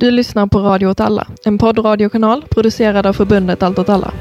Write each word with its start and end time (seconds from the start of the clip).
Du 0.00 0.10
lyssnar 0.10 0.46
på 0.46 0.58
Radio 0.58 0.86
åt 0.86 1.00
alla, 1.00 1.26
en 1.44 1.58
poddradiokanal 1.58 2.44
producerad 2.50 3.06
av 3.06 3.12
förbundet 3.12 3.62
Allt 3.62 3.78
åt 3.78 3.88
alla. 3.88 4.12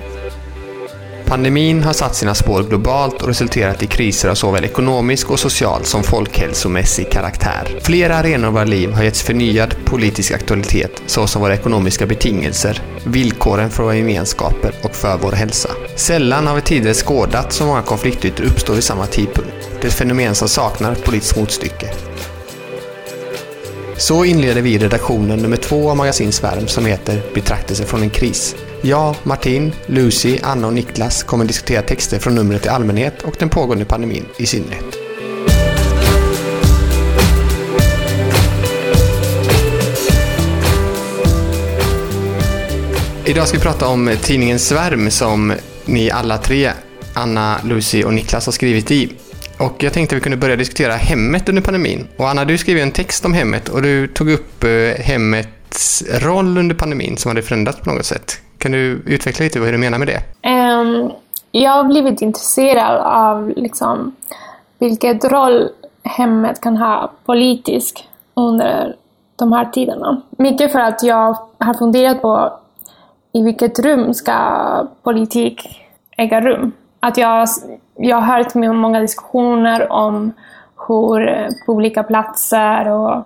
Pandemin 1.26 1.84
har 1.84 1.94
satt 1.94 2.16
sina 2.16 2.36
spår 2.36 2.64
globalt 2.64 3.22
och 3.22 3.28
resulterat 3.28 3.84
i 3.84 3.88
kriser 3.88 4.30
av 4.30 4.36
såväl 4.36 4.64
ekonomisk 4.64 5.32
och 5.32 5.40
social 5.40 5.84
som 5.84 6.04
folkhälsomässig 6.04 7.12
karaktär. 7.12 7.80
Flera 7.82 8.16
arenor 8.16 8.48
av 8.48 8.54
våra 8.54 8.64
liv 8.64 8.92
har 8.92 9.04
getts 9.04 9.22
förnyad 9.22 9.76
politisk 9.86 10.32
aktualitet 10.32 11.04
såsom 11.06 11.42
våra 11.42 11.54
ekonomiska 11.54 12.06
betingelser, 12.06 12.82
villkoren 13.06 13.70
för 13.70 13.84
våra 13.84 13.96
gemenskaper 13.96 14.74
och 14.84 14.96
för 14.96 15.18
vår 15.18 15.32
hälsa. 15.32 15.70
Sällan 15.96 16.48
har 16.48 16.56
vi 16.56 16.62
tidigare 16.62 16.94
skådat 16.94 17.54
så 17.54 17.66
många 17.66 17.82
konfliktytor 17.82 18.46
uppstå 18.46 18.74
vid 18.74 18.84
samma 18.84 19.06
tidpunkt. 19.06 19.70
Det 19.82 19.88
är 19.88 19.88
ett 19.88 19.94
fenomen 19.94 20.36
som 20.36 20.50
saknar 20.50 20.96
politiskt 20.96 21.38
motstycke. 21.38 22.09
Så 24.00 24.26
inleder 24.26 24.62
vi 24.62 24.78
redaktionen 24.78 25.40
nummer 25.40 25.58
två 25.58 25.90
av 25.90 25.98
Magasin 25.98 26.32
Svärm 26.32 26.68
som 26.68 26.86
heter 26.86 27.22
Betraktelse 27.34 27.86
från 27.86 28.02
en 28.02 28.10
kris. 28.10 28.56
Jag, 28.82 29.16
Martin, 29.24 29.72
Lucy, 29.86 30.40
Anna 30.44 30.68
och 30.68 30.74
Niklas 30.74 31.24
kommer 31.24 31.46
diskutera 31.46 31.82
texter 31.82 32.20
från 32.20 32.36
numret 32.36 32.66
i 32.66 32.70
allmänhet 32.70 33.22
och 33.22 33.36
den 33.40 33.50
pågående 33.50 33.86
pandemin 33.86 34.26
i 34.38 34.46
synnerhet. 34.46 34.86
Idag 43.26 43.48
ska 43.48 43.58
vi 43.58 43.64
prata 43.64 43.88
om 43.88 44.16
tidningen 44.22 44.60
Svärm 44.60 45.12
som 45.12 45.54
ni 45.86 46.12
alla 46.12 46.38
tre, 46.38 46.72
Anna, 47.14 47.60
Lucy 47.64 48.04
och 48.04 48.14
Niklas 48.14 48.46
har 48.46 48.54
skrivit 48.54 48.92
i. 48.92 49.10
Och 49.60 49.84
jag 49.84 49.94
tänkte 49.94 50.16
att 50.16 50.18
vi 50.18 50.24
kunde 50.24 50.38
börja 50.38 50.56
diskutera 50.56 50.94
hemmet 50.94 51.50
under 51.50 51.62
pandemin. 51.62 52.08
Och 52.18 52.30
Anna, 52.30 52.46
du 52.46 52.58
skrev 52.58 52.78
ju 52.78 52.84
en 52.84 52.92
text 52.92 53.26
om 53.26 53.34
hemmet 53.34 53.70
och 53.70 53.82
du 53.82 54.08
tog 54.08 54.30
upp 54.30 54.64
eh, 54.64 55.04
hemmets 55.06 56.04
roll 56.22 56.58
under 56.58 56.76
pandemin 56.76 57.18
som 57.18 57.30
hade 57.30 57.42
förändrats 57.42 57.80
på 57.80 57.90
något 57.92 58.06
sätt. 58.06 58.32
Kan 58.58 58.72
du 58.72 59.04
utveckla 59.06 59.44
lite 59.44 59.60
vad 59.60 59.74
du 59.74 59.78
menar 59.78 59.98
med 59.98 60.08
det? 60.08 60.50
Um, 60.50 61.12
jag 61.52 61.72
har 61.72 61.84
blivit 61.84 62.22
intresserad 62.22 62.98
av 62.98 63.54
liksom, 63.56 64.16
vilket 64.78 65.26
roll 65.26 65.70
hemmet 66.04 66.62
kan 66.62 66.78
ha 66.78 67.12
politiskt 67.26 68.04
under 68.34 68.96
de 69.36 69.52
här 69.52 69.66
tiderna. 69.66 70.22
Mycket 70.38 70.72
för 70.72 70.80
att 70.80 71.04
jag 71.04 71.38
har 71.58 71.74
funderat 71.74 72.22
på 72.22 72.60
i 73.34 73.42
vilket 73.42 73.80
rum 73.80 74.14
ska 74.14 74.38
politik 75.04 75.86
äga 76.18 76.42
rum. 76.42 76.72
Att 77.00 77.18
jag, 77.18 77.48
jag 78.02 78.18
har 78.18 78.38
hört 78.38 78.56
många 78.56 79.00
diskussioner 79.00 79.92
om 79.92 80.32
hur 80.88 81.30
eh, 81.30 81.48
på 81.66 81.74
olika 81.74 82.04
platser 82.04 82.88
och 82.88 83.24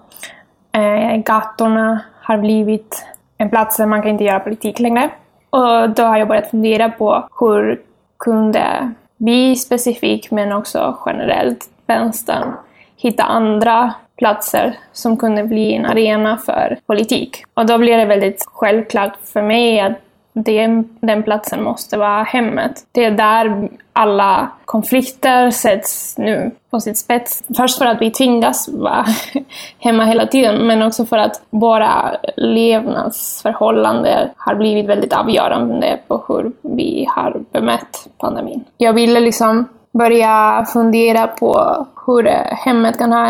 eh, 0.80 1.16
gatorna 1.18 2.00
har 2.22 2.38
blivit 2.38 3.06
en 3.38 3.50
plats 3.50 3.78
där 3.78 3.86
man 3.86 4.02
kan 4.02 4.12
inte 4.12 4.24
göra 4.24 4.40
politik 4.40 4.80
längre. 4.80 5.10
Och 5.50 5.90
då 5.90 6.04
har 6.04 6.18
jag 6.18 6.28
börjat 6.28 6.50
fundera 6.50 6.90
på 6.90 7.28
hur 7.40 7.82
kunde 8.18 8.92
vi 9.18 9.56
specifikt, 9.56 10.32
men 10.32 10.52
också 10.52 10.98
generellt, 11.06 11.70
vänstern, 11.88 12.54
hitta 12.98 13.24
andra 13.24 13.94
platser 14.18 14.78
som 14.92 15.18
kunde 15.18 15.44
bli 15.44 15.74
en 15.74 15.86
arena 15.86 16.38
för 16.38 16.78
politik. 16.86 17.44
Och 17.54 17.66
då 17.66 17.78
blir 17.78 17.98
det 17.98 18.06
väldigt 18.06 18.46
självklart 18.48 19.14
för 19.24 19.42
mig 19.42 19.80
att 19.80 19.98
det, 20.34 20.84
den 21.00 21.24
platsen 21.24 21.64
måste 21.64 21.98
vara 21.98 22.24
hemmet. 22.24 22.86
Det 22.92 23.06
är 23.06 23.12
där 23.12 23.70
alla 23.94 24.50
konflikter 24.66 25.52
sätts 25.52 26.18
nu 26.18 26.52
på 26.72 26.80
sitt 26.80 26.98
spets. 26.98 27.44
Först 27.58 27.78
för 27.78 27.86
att 27.86 28.02
vi 28.02 28.12
tvingas 28.12 28.70
vara 28.70 29.06
hemma 29.80 30.06
hela 30.06 30.28
tiden, 30.28 30.68
men 30.68 30.84
också 30.84 31.06
för 31.06 31.18
att 31.18 31.42
våra 31.50 32.16
levnadsförhållanden 32.38 34.30
har 34.38 34.56
blivit 34.56 34.86
väldigt 34.86 35.14
avgörande 35.14 36.00
på 36.08 36.24
hur 36.28 36.52
vi 36.62 37.08
har 37.10 37.42
bemött 37.52 38.08
pandemin. 38.18 38.64
Jag 38.78 38.94
ville 38.94 39.20
liksom 39.20 39.66
börja 39.92 40.66
fundera 40.74 41.28
på 41.28 41.86
hur 42.06 42.24
hemmet 42.66 42.98
kan 42.98 43.12
ha 43.12 43.30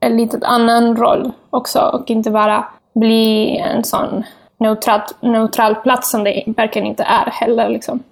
en 0.00 0.16
lite 0.16 0.38
annan 0.42 0.96
roll 0.96 1.32
också 1.50 1.80
och 1.80 2.10
inte 2.10 2.30
bara 2.30 2.64
bli 2.94 3.56
en 3.58 3.84
sån 3.84 4.24
neutral, 4.58 5.00
neutral 5.20 5.74
plats 5.74 6.10
som 6.10 6.24
det 6.24 6.44
verkligen 6.46 6.88
inte 6.88 7.02
är 7.02 7.30
heller. 7.30 7.68
Liksom. 7.68 8.02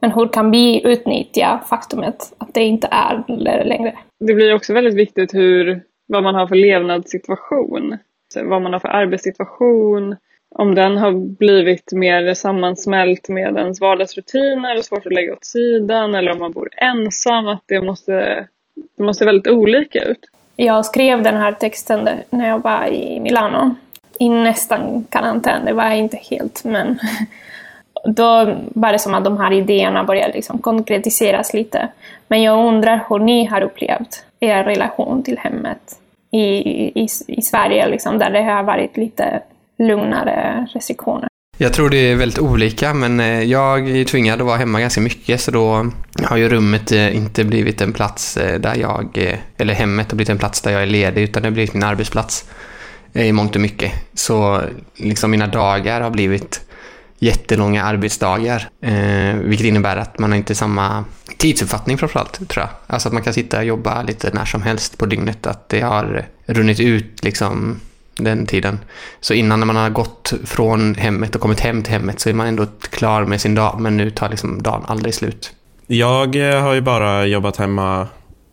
Men 0.00 0.10
hur 0.10 0.28
kan 0.28 0.50
vi 0.50 0.86
utnyttja 0.86 1.60
faktumet 1.68 2.32
att 2.38 2.54
det 2.54 2.62
inte 2.62 2.88
är 2.90 3.22
det 3.26 3.64
längre? 3.64 3.94
Det 4.20 4.34
blir 4.34 4.54
också 4.54 4.72
väldigt 4.72 4.94
viktigt 4.94 5.34
hur, 5.34 5.82
vad 6.06 6.22
man 6.22 6.34
har 6.34 6.46
för 6.46 6.54
levnadssituation. 6.54 7.98
Vad 8.44 8.62
man 8.62 8.72
har 8.72 8.80
för 8.80 8.88
arbetssituation. 8.88 10.16
Om 10.54 10.74
den 10.74 10.96
har 10.96 11.12
blivit 11.12 11.92
mer 11.92 12.34
sammansmält 12.34 13.28
med 13.28 13.56
ens 13.56 13.80
vardagsrutiner 13.80 14.78
och 14.78 14.84
svårt 14.84 15.06
att 15.06 15.12
lägga 15.12 15.32
åt 15.32 15.44
sidan. 15.44 16.14
Eller 16.14 16.32
om 16.32 16.38
man 16.38 16.52
bor 16.52 16.68
ensam. 16.76 17.48
Att 17.48 17.62
det 17.66 17.80
måste, 17.80 18.46
det 18.96 19.02
måste 19.02 19.18
se 19.18 19.24
väldigt 19.24 19.52
olika 19.52 20.04
ut. 20.04 20.28
Jag 20.56 20.86
skrev 20.86 21.22
den 21.22 21.36
här 21.36 21.52
texten 21.52 22.08
när 22.30 22.48
jag 22.48 22.62
var 22.62 22.86
i 22.86 23.20
Milano 23.20 23.74
i 24.22 24.28
nästan 24.28 25.04
karantän. 25.10 25.64
Det 25.64 25.72
var 25.72 25.90
inte 25.90 26.16
helt, 26.16 26.64
men 26.64 26.98
då 28.04 28.56
var 28.74 28.92
det 28.92 28.98
som 28.98 29.14
att 29.14 29.24
de 29.24 29.38
här 29.38 29.52
idéerna 29.52 30.04
började 30.04 30.32
liksom 30.32 30.58
konkretiseras 30.58 31.54
lite. 31.54 31.88
Men 32.28 32.42
jag 32.42 32.66
undrar 32.66 33.04
hur 33.08 33.18
ni 33.18 33.44
har 33.44 33.62
upplevt 33.62 34.24
er 34.40 34.64
relation 34.64 35.22
till 35.22 35.38
hemmet 35.38 35.98
i, 36.30 36.44
i, 37.02 37.08
i 37.26 37.42
Sverige, 37.42 37.88
liksom, 37.88 38.18
där 38.18 38.30
det 38.30 38.42
har 38.42 38.62
varit 38.62 38.96
lite 38.96 39.40
lugnare 39.78 40.66
restriktioner. 40.74 41.28
Jag 41.58 41.72
tror 41.72 41.90
det 41.90 41.96
är 41.96 42.16
väldigt 42.16 42.38
olika, 42.38 42.94
men 42.94 43.20
eh, 43.20 43.42
jag 43.42 43.90
är 43.90 44.04
tvingad 44.04 44.40
att 44.40 44.46
vara 44.46 44.56
hemma 44.56 44.80
ganska 44.80 45.00
mycket, 45.00 45.40
så 45.40 45.50
då 45.50 45.90
har 46.24 46.36
ju 46.36 46.48
rummet 46.48 46.92
eh, 46.92 47.16
inte 47.16 47.44
blivit 47.44 47.80
en 47.80 47.92
plats 47.92 48.36
eh, 48.36 48.60
där 48.60 48.76
jag, 48.76 49.36
eller 49.56 49.74
hemmet 49.74 50.10
har 50.10 50.16
blivit 50.16 50.30
en 50.30 50.38
plats 50.38 50.60
där 50.60 50.70
jag 50.70 50.82
är 50.82 50.86
ledig, 50.86 51.22
utan 51.22 51.42
det 51.42 51.48
har 51.48 51.52
blivit 51.52 51.74
min 51.74 51.82
arbetsplats 51.82 52.44
Eh, 53.12 53.26
i 53.26 53.32
mångt 53.32 53.54
och 53.54 53.60
mycket. 53.60 53.92
Så 54.14 54.62
liksom 54.96 55.30
mina 55.30 55.46
dagar 55.46 56.00
har 56.00 56.10
blivit 56.10 56.60
jättelånga 57.18 57.84
arbetsdagar. 57.84 58.68
Eh, 58.80 59.34
vilket 59.34 59.66
innebär 59.66 59.96
att 59.96 60.18
man 60.18 60.30
har 60.30 60.36
inte 60.38 60.54
samma 60.54 61.04
tidsuppfattning 61.36 61.98
framförallt, 61.98 62.48
tror 62.48 62.62
jag. 62.62 62.68
Alltså 62.86 63.08
att 63.08 63.12
man 63.12 63.22
kan 63.22 63.32
sitta 63.32 63.58
och 63.58 63.64
jobba 63.64 64.02
lite 64.02 64.30
när 64.32 64.44
som 64.44 64.62
helst 64.62 64.98
på 64.98 65.06
dygnet. 65.06 65.46
Att 65.46 65.68
det 65.68 65.80
har 65.80 66.26
runnit 66.46 66.80
ut 66.80 67.24
liksom 67.24 67.80
den 68.16 68.46
tiden. 68.46 68.78
Så 69.20 69.34
innan 69.34 69.60
när 69.60 69.66
man 69.66 69.76
har 69.76 69.90
gått 69.90 70.32
från 70.44 70.94
hemmet 70.94 71.34
och 71.34 71.40
kommit 71.40 71.60
hem 71.60 71.82
till 71.82 71.92
hemmet 71.92 72.20
så 72.20 72.28
är 72.28 72.34
man 72.34 72.46
ändå 72.46 72.66
klar 72.90 73.24
med 73.24 73.40
sin 73.40 73.54
dag. 73.54 73.80
Men 73.80 73.96
nu 73.96 74.10
tar 74.10 74.28
liksom 74.28 74.62
dagen 74.62 74.84
aldrig 74.86 75.14
slut. 75.14 75.52
Jag 75.86 76.36
eh, 76.36 76.62
har 76.62 76.74
ju 76.74 76.80
bara 76.80 77.26
jobbat 77.26 77.56
hemma 77.56 78.08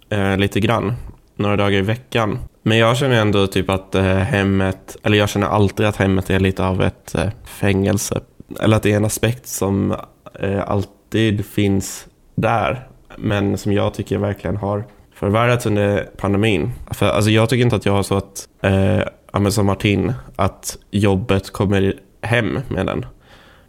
eh, 0.09 0.37
lite 0.37 0.59
grann. 0.59 0.93
Några 1.35 1.55
dagar 1.55 1.77
i 1.77 1.81
veckan. 1.81 2.39
Men 2.69 2.77
jag 2.77 2.97
känner 2.97 3.21
ändå 3.21 3.47
typ 3.47 3.69
att 3.69 3.95
eh, 3.95 4.03
hemmet, 4.03 4.97
eller 5.03 5.17
jag 5.17 5.29
känner 5.29 5.47
alltid 5.47 5.85
att 5.85 5.95
hemmet 5.95 6.29
är 6.29 6.39
lite 6.39 6.65
av 6.65 6.81
ett 6.81 7.15
eh, 7.15 7.29
fängelse. 7.45 8.19
Eller 8.61 8.77
att 8.77 8.83
det 8.83 8.91
är 8.91 8.97
en 8.97 9.05
aspekt 9.05 9.47
som 9.47 9.95
eh, 10.39 10.69
alltid 10.69 11.45
finns 11.45 12.07
där. 12.35 12.87
Men 13.17 13.57
som 13.57 13.73
jag 13.73 13.93
tycker 13.93 14.17
verkligen 14.17 14.57
har 14.57 14.83
förvärrats 15.15 15.65
under 15.65 16.09
pandemin. 16.17 16.71
För 16.91 17.05
alltså, 17.05 17.31
jag 17.31 17.49
tycker 17.49 17.63
inte 17.63 17.75
att 17.75 17.85
jag 17.85 17.93
har 17.93 18.03
så 18.03 18.17
att, 18.17 18.47
eh, 18.61 19.49
som 19.49 19.65
Martin, 19.65 20.13
att 20.35 20.77
jobbet 20.91 21.51
kommer 21.51 21.93
hem 22.21 22.59
med 22.67 22.85
den. 22.85 23.05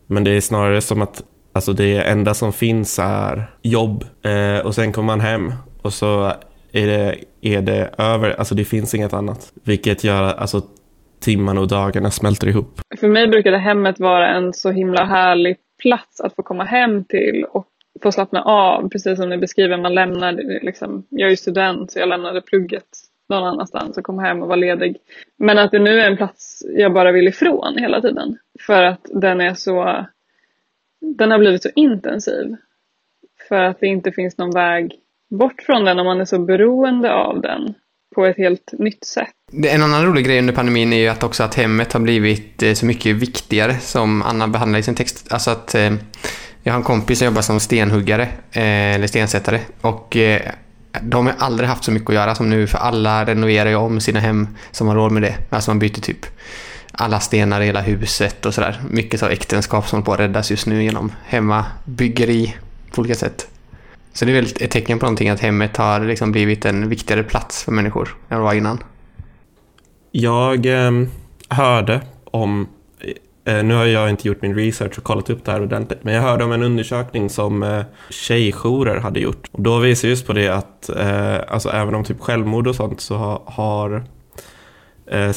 Men 0.07 0.25
det 0.25 0.31
är 0.31 0.41
snarare 0.41 0.81
som 0.81 1.03
att 1.03 1.23
alltså, 1.53 1.73
det 1.73 2.03
enda 2.03 2.35
som 2.35 2.53
finns 2.53 2.99
är 3.03 3.51
jobb. 3.63 4.05
Eh, 4.23 4.67
och 4.67 4.75
sen 4.75 4.93
kommer 4.93 5.07
man 5.07 5.21
hem 5.21 5.53
och 5.83 5.93
så 5.93 6.33
är 6.73 6.87
det, 6.87 7.17
är 7.41 7.63
det 7.63 7.91
över, 7.99 8.31
alltså 8.31 8.55
det 8.55 8.65
finns 8.65 8.95
inget 8.95 9.13
annat. 9.13 9.53
Vilket 9.65 10.05
gör 10.05 10.23
att 10.23 10.39
alltså, 10.39 10.63
timmarna 11.21 11.61
och 11.61 11.69
dagarna 11.69 12.11
smälter 12.11 12.47
ihop. 12.49 12.81
För 13.01 13.09
mig 13.09 13.29
brukade 13.29 13.59
hemmet 13.59 14.01
vara 14.01 14.29
en 14.29 14.53
så 14.53 14.71
himla 14.71 15.05
härlig 15.05 15.57
plats 15.83 16.21
att 16.21 16.35
få 16.35 16.43
komma 16.43 16.65
hem 16.65 17.05
till 17.05 17.45
och 17.51 17.67
få 18.03 18.13
slappna 18.13 18.43
av. 18.43 18.89
Precis 18.89 19.19
som 19.19 19.29
ni 19.29 19.39
beskriver, 19.39 19.77
man 19.77 19.95
lämnar, 19.95 20.33
liksom, 20.63 21.07
jag 21.09 21.27
är 21.27 21.31
ju 21.31 21.37
student 21.37 21.93
så 21.93 21.99
jag 21.99 22.09
lämnade 22.09 22.41
plugget 22.41 22.89
någon 23.29 23.45
annanstans 23.45 23.99
och 23.99 24.05
kom 24.05 24.19
hem 24.19 24.43
och 24.43 24.49
var 24.49 24.57
ledig. 24.57 24.97
Men 25.39 25.59
att 25.59 25.71
det 25.71 25.79
nu 25.79 26.01
är 26.01 26.11
en 26.11 26.17
plats 26.17 26.63
jag 26.77 26.93
bara 26.93 27.13
vill 27.13 27.29
ifrån 27.29 27.79
hela 27.79 28.01
tiden. 28.01 28.39
För 28.67 28.83
att 28.83 29.07
den 29.15 29.41
är 29.41 29.55
så, 29.55 30.07
den 31.01 31.31
har 31.31 31.39
blivit 31.39 31.63
så 31.63 31.71
intensiv. 31.75 32.57
För 33.49 33.63
att 33.63 33.81
det 33.81 33.87
inte 33.87 34.13
finns 34.13 34.39
någon 34.39 34.51
väg 34.51 34.95
bort 35.39 35.63
från 35.67 35.85
den 35.85 35.99
om 35.99 36.07
man 36.07 36.21
är 36.21 36.25
så 36.25 36.39
beroende 36.39 37.15
av 37.15 37.41
den 37.41 37.75
på 38.15 38.27
ett 38.27 38.37
helt 38.37 38.73
nytt 38.79 39.05
sätt. 39.05 39.33
En 39.65 39.83
annan 39.83 40.07
rolig 40.07 40.25
grej 40.25 40.39
under 40.39 40.53
pandemin 40.53 40.93
är 40.93 40.97
ju 40.97 41.09
att 41.09 41.23
också 41.23 41.43
att 41.43 41.55
hemmet 41.55 41.93
har 41.93 42.01
blivit 42.01 42.63
eh, 42.63 42.73
så 42.73 42.87
mycket 42.87 43.17
viktigare 43.17 43.79
som 43.79 44.23
Anna 44.23 44.49
behandlar 44.49 44.79
i 44.79 44.83
sin 44.83 44.95
text. 44.95 45.33
Alltså 45.33 45.51
att 45.51 45.75
eh, 45.75 45.93
jag 46.63 46.73
har 46.73 46.79
en 46.79 46.85
kompis 46.85 47.19
som 47.19 47.27
jobbar 47.27 47.43
som 47.43 47.61
stenhuggare 47.61 48.23
eh, 48.53 48.95
eller 48.95 49.07
stensättare 49.07 49.61
och 49.81 50.17
eh, 50.17 50.41
de 51.03 51.27
har 51.27 51.35
aldrig 51.39 51.69
haft 51.69 51.85
så 51.85 51.93
mycket 51.93 52.09
att 52.09 52.15
göra 52.15 52.35
som 52.35 52.51
nu 52.51 52.67
för 52.67 52.79
alla 52.79 53.25
renoverar 53.25 53.71
ju 53.71 53.77
om 53.77 54.01
sina 54.01 54.21
hem 54.21 54.49
som 54.71 54.89
har 54.89 54.95
råd 54.95 55.13
med 55.13 55.23
det. 55.23 55.35
Alltså 55.51 55.71
man 55.71 55.79
byter 55.79 56.01
typ 56.01 56.27
alla 56.93 57.21
stenar 57.21 57.61
i 57.61 57.67
hela 57.67 57.81
huset 57.81 58.47
och 58.47 58.55
sådär. 58.55 58.81
Mycket 58.91 59.23
av 59.23 59.31
äktenskap 59.31 59.89
som 59.89 59.97
håller 59.97 60.05
på 60.07 60.13
att 60.13 60.21
räddas 60.21 60.51
just 60.51 60.67
nu 60.67 60.85
genom 60.85 61.13
hemmabyggeri 61.25 62.57
på 62.91 63.01
olika 63.01 63.15
sätt. 63.15 63.49
Så 64.13 64.25
det 64.25 64.31
är 64.31 64.35
väl 64.35 64.49
ett 64.61 64.71
tecken 64.71 64.99
på 64.99 65.07
någonting 65.07 65.29
att 65.29 65.41
hemmet 65.41 65.77
har 65.77 66.01
liksom 66.01 66.33
blivit 66.33 66.65
en 66.65 66.89
viktigare 66.89 67.23
plats 67.23 67.65
för 67.65 67.73
människor 67.73 68.17
än 68.29 68.39
vad 68.39 68.39
det 68.39 68.45
var 68.45 68.55
innan. 68.55 68.79
Jag 70.11 70.67
eh, 70.67 70.91
hörde 71.49 72.01
om, 72.25 72.69
eh, 73.45 73.65
nu 73.65 73.75
har 73.75 73.85
jag 73.85 74.11
inte 74.11 74.29
gjort 74.29 74.43
min 74.43 74.55
research 74.55 74.99
och 74.99 75.05
kollat 75.05 75.31
upp 75.31 75.45
det 75.45 75.53
här 75.53 75.63
ordentligt, 75.63 76.05
men 76.05 76.15
jag 76.15 76.23
hörde 76.23 76.45
om 76.45 76.53
en 76.53 76.63
undersökning 76.63 77.31
som 77.31 77.63
eh, 77.63 77.83
tjejjourer 78.11 79.01
hade 79.01 79.21
gjort. 79.21 79.49
Och 79.53 79.63
då 79.63 79.79
visar 79.79 80.09
just 80.09 80.27
på 80.27 80.33
det 80.33 80.49
att 80.49 80.89
eh, 80.89 81.37
alltså 81.49 81.69
även 81.69 81.95
om 81.95 82.05
typ 82.05 82.21
självmord 82.21 82.67
och 82.67 82.75
sånt 82.75 83.01
så 83.01 83.17
har, 83.17 83.43
har 83.47 84.05
eh, 85.07 85.33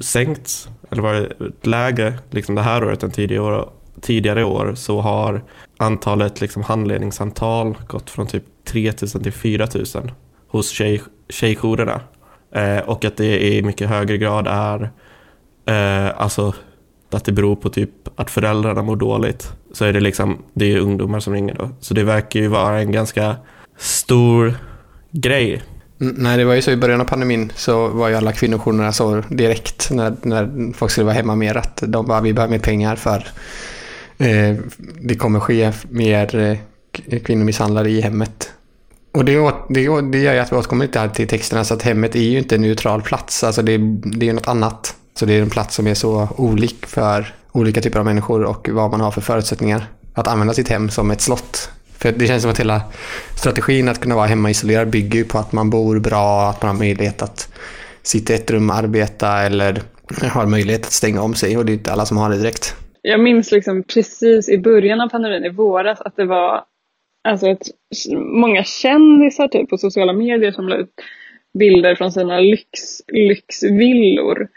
sänkts, 0.00 0.68
eller 0.90 1.02
varit 1.02 1.66
lägre 1.66 2.14
liksom 2.30 2.54
det 2.54 2.62
här 2.62 2.84
året 2.84 3.02
än 3.02 3.10
tidigare 3.10 3.42
år, 3.42 3.68
tidigare 4.00 4.44
år 4.44 4.74
så 4.74 5.00
har 5.00 5.42
antalet 5.76 6.40
liksom 6.40 6.62
handledningssamtal 6.62 7.76
gått 7.88 8.10
från 8.10 8.26
typ 8.26 8.44
3000 8.64 9.22
till 9.22 9.32
4000 9.32 10.10
hos 10.48 10.70
tjej, 10.70 11.02
tjejjourerna. 11.28 12.00
Eh, 12.54 12.78
och 12.78 13.04
att 13.04 13.16
det 13.16 13.46
i 13.46 13.62
mycket 13.62 13.88
högre 13.88 14.18
grad 14.18 14.46
är 14.46 14.90
eh, 15.66 16.20
alltså 16.20 16.54
att 17.10 17.24
det 17.24 17.32
beror 17.32 17.56
på 17.56 17.68
typ 17.70 17.90
att 18.16 18.30
föräldrarna 18.30 18.82
mår 18.82 18.96
dåligt. 18.96 19.52
Så 19.72 19.84
är 19.84 19.92
det 19.92 20.00
liksom, 20.00 20.42
det 20.52 20.72
är 20.72 20.78
ungdomar 20.78 21.20
som 21.20 21.32
ringer 21.32 21.54
då. 21.54 21.70
Så 21.80 21.94
det 21.94 22.04
verkar 22.04 22.40
ju 22.40 22.48
vara 22.48 22.80
en 22.80 22.92
ganska 22.92 23.36
stor 23.78 24.54
grej. 25.10 25.62
Mm, 26.00 26.14
nej, 26.18 26.36
det 26.36 26.44
var 26.44 26.54
ju 26.54 26.62
så 26.62 26.70
i 26.70 26.76
början 26.76 27.00
av 27.00 27.04
pandemin 27.04 27.52
så 27.54 27.88
var 27.88 28.08
ju 28.08 28.14
alla 28.14 28.32
kvinnojourerna 28.32 28.92
så 28.92 29.22
direkt 29.28 29.90
när, 29.90 30.16
när 30.22 30.72
folk 30.72 30.92
skulle 30.92 31.04
vara 31.04 31.14
hemma 31.14 31.34
mer 31.36 31.56
att 31.56 31.82
de 31.86 32.06
bara, 32.06 32.20
vi 32.20 32.32
behöver 32.32 32.52
mer 32.52 32.58
pengar 32.58 32.96
för 32.96 33.26
Eh, 34.18 34.56
det 35.00 35.14
kommer 35.14 35.40
ske 35.40 35.72
mer 35.88 36.36
eh, 36.36 37.18
kvinnomisshandlare 37.18 37.90
i 37.90 38.00
hemmet. 38.00 38.52
Och 39.12 39.24
det, 39.24 39.32
det, 39.68 40.00
det 40.00 40.18
gör 40.18 40.34
ju 40.34 40.38
att 40.38 40.52
vi 40.52 40.56
återkommer 40.56 40.86
lite 40.86 40.98
här 40.98 41.08
till 41.08 41.28
texterna 41.28 41.64
så 41.64 41.74
att 41.74 41.82
hemmet 41.82 42.16
är 42.16 42.20
ju 42.20 42.38
inte 42.38 42.54
en 42.54 42.60
neutral 42.60 43.02
plats. 43.02 43.44
Alltså 43.44 43.62
det, 43.62 43.78
det 44.04 44.28
är 44.28 44.32
något 44.32 44.48
annat. 44.48 44.96
Så 45.14 45.26
det 45.26 45.34
är 45.34 45.42
en 45.42 45.50
plats 45.50 45.74
som 45.74 45.86
är 45.86 45.94
så 45.94 46.28
olik 46.36 46.86
för 46.86 47.34
olika 47.52 47.80
typer 47.80 47.98
av 47.98 48.04
människor 48.04 48.44
och 48.44 48.68
vad 48.72 48.90
man 48.90 49.00
har 49.00 49.10
för 49.10 49.20
förutsättningar 49.20 49.86
att 50.14 50.28
använda 50.28 50.54
sitt 50.54 50.68
hem 50.68 50.90
som 50.90 51.10
ett 51.10 51.20
slott. 51.20 51.70
För 51.98 52.12
det 52.12 52.26
känns 52.26 52.42
som 52.42 52.50
att 52.50 52.60
hela 52.60 52.82
strategin 53.36 53.88
att 53.88 54.00
kunna 54.00 54.14
vara 54.14 54.26
hemmaisolerad 54.26 54.90
bygger 54.90 55.18
ju 55.18 55.24
på 55.24 55.38
att 55.38 55.52
man 55.52 55.70
bor 55.70 55.98
bra, 55.98 56.50
att 56.50 56.62
man 56.62 56.68
har 56.68 56.78
möjlighet 56.78 57.22
att 57.22 57.48
sitta 58.02 58.32
i 58.32 58.36
ett 58.36 58.50
rum 58.50 58.70
och 58.70 58.76
arbeta 58.76 59.42
eller 59.42 59.82
har 60.22 60.46
möjlighet 60.46 60.86
att 60.86 60.92
stänga 60.92 61.22
om 61.22 61.34
sig 61.34 61.56
och 61.56 61.64
det 61.64 61.72
är 61.72 61.74
inte 61.74 61.92
alla 61.92 62.06
som 62.06 62.16
har 62.16 62.30
det 62.30 62.38
direkt. 62.38 62.74
Jag 63.06 63.20
minns 63.20 63.52
liksom 63.52 63.82
precis 63.82 64.48
i 64.48 64.58
början 64.58 65.00
av 65.00 65.08
pandemin 65.08 65.44
i 65.44 65.48
våras 65.48 66.00
att 66.00 66.16
det 66.16 66.24
var 66.24 66.64
alltså 67.24 67.46
ett, 67.46 67.66
många 68.16 68.64
kändisar 68.64 69.48
typ 69.48 69.70
på 69.70 69.78
sociala 69.78 70.12
medier 70.12 70.52
som 70.52 70.68
la 70.68 70.76
ut 70.76 70.90
bilder 71.58 71.94
från 71.94 72.12
sina 72.12 72.40
lyx, 72.40 72.70
lyxvillor 73.08 74.48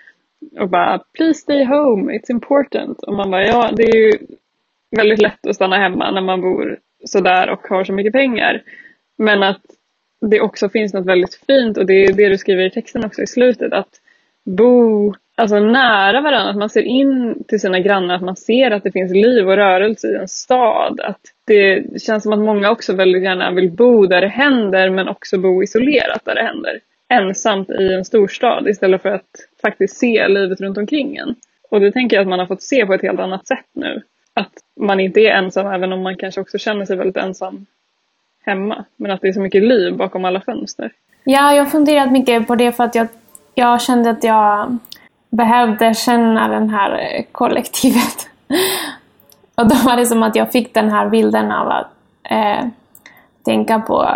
och 0.59 0.69
bara 0.69 1.03
“Please 1.13 1.39
stay 1.39 1.65
home, 1.65 2.13
it's 2.13 2.31
important” 2.31 3.03
och 3.03 3.13
man 3.13 3.31
bara 3.31 3.45
ja 3.45 3.71
det 3.75 3.83
är 3.83 3.95
ju 3.95 4.13
väldigt 4.97 5.21
lätt 5.21 5.47
att 5.47 5.55
stanna 5.55 5.77
hemma 5.77 6.11
när 6.11 6.21
man 6.21 6.41
bor 6.41 6.79
sådär 7.05 7.49
och 7.49 7.67
har 7.67 7.83
så 7.83 7.93
mycket 7.93 8.13
pengar. 8.13 8.63
Men 9.17 9.43
att 9.43 9.61
det 10.21 10.41
också 10.41 10.69
finns 10.69 10.93
något 10.93 11.05
väldigt 11.05 11.35
fint 11.47 11.77
och 11.77 11.85
det 11.85 12.05
är 12.05 12.13
det 12.13 12.29
du 12.29 12.37
skriver 12.37 12.65
i 12.65 12.71
texten 12.71 13.05
också 13.05 13.21
i 13.21 13.27
slutet 13.27 13.73
att 13.73 14.01
bo 14.45 15.13
alltså 15.37 15.59
nära 15.59 16.21
varandra, 16.21 16.49
att 16.49 16.57
man 16.57 16.69
ser 16.69 16.81
in 16.81 17.43
till 17.47 17.59
sina 17.59 17.79
grannar, 17.79 18.15
att 18.15 18.21
man 18.21 18.35
ser 18.35 18.71
att 18.71 18.83
det 18.83 18.91
finns 18.91 19.11
liv 19.11 19.49
och 19.49 19.55
rörelse 19.55 20.07
i 20.07 20.15
en 20.15 20.27
stad. 20.27 20.99
Att 20.99 21.21
det 21.45 21.83
känns 22.01 22.23
som 22.23 22.33
att 22.33 22.39
många 22.39 22.71
också 22.71 22.95
väldigt 22.95 23.23
gärna 23.23 23.51
vill 23.51 23.71
bo 23.71 24.05
där 24.05 24.21
det 24.21 24.27
händer 24.27 24.89
men 24.89 25.07
också 25.07 25.37
bo 25.37 25.63
isolerat 25.63 26.25
där 26.25 26.35
det 26.35 26.43
händer. 26.43 26.79
Ensamt 27.09 27.69
i 27.69 27.93
en 27.93 28.05
storstad 28.05 28.67
istället 28.67 29.01
för 29.01 29.09
att 29.09 29.29
faktiskt 29.61 29.97
se 29.97 30.27
livet 30.27 30.61
runt 30.61 30.77
omkring 30.77 31.17
en. 31.17 31.35
Och 31.69 31.79
det 31.79 31.91
tänker 31.91 32.15
jag 32.15 32.21
att 32.21 32.29
man 32.29 32.39
har 32.39 32.45
fått 32.45 32.61
se 32.61 32.85
på 32.85 32.93
ett 32.93 33.01
helt 33.01 33.19
annat 33.19 33.47
sätt 33.47 33.65
nu. 33.73 34.01
Att 34.33 34.53
man 34.79 34.99
inte 34.99 35.19
är 35.19 35.31
ensam 35.31 35.67
även 35.67 35.93
om 35.93 36.01
man 36.01 36.17
kanske 36.17 36.41
också 36.41 36.57
känner 36.57 36.85
sig 36.85 36.97
väldigt 36.97 37.17
ensam 37.17 37.65
hemma. 38.45 38.85
Men 38.95 39.11
att 39.11 39.21
det 39.21 39.27
är 39.27 39.33
så 39.33 39.41
mycket 39.41 39.63
liv 39.63 39.93
bakom 39.97 40.25
alla 40.25 40.41
fönster. 40.41 40.91
Ja, 41.23 41.53
jag 41.53 41.63
har 41.63 41.69
funderat 41.69 42.11
mycket 42.11 42.47
på 42.47 42.55
det 42.55 42.71
för 42.71 42.83
att 42.83 42.95
jag, 42.95 43.07
jag 43.55 43.81
kände 43.81 44.09
att 44.09 44.23
jag 44.23 44.77
behövde 45.29 45.93
känna 45.93 46.47
den 46.47 46.69
här 46.69 46.91
eh, 46.91 47.23
kollektivet. 47.31 48.29
Och 49.55 49.67
då 49.67 49.75
var 49.85 49.97
det 49.97 50.05
som 50.05 50.23
att 50.23 50.35
jag 50.35 50.51
fick 50.51 50.73
den 50.73 50.91
här 50.91 51.09
bilden 51.09 51.51
av 51.51 51.67
att 51.67 51.87
eh, 52.23 52.67
tänka 53.45 53.79
på 53.79 54.09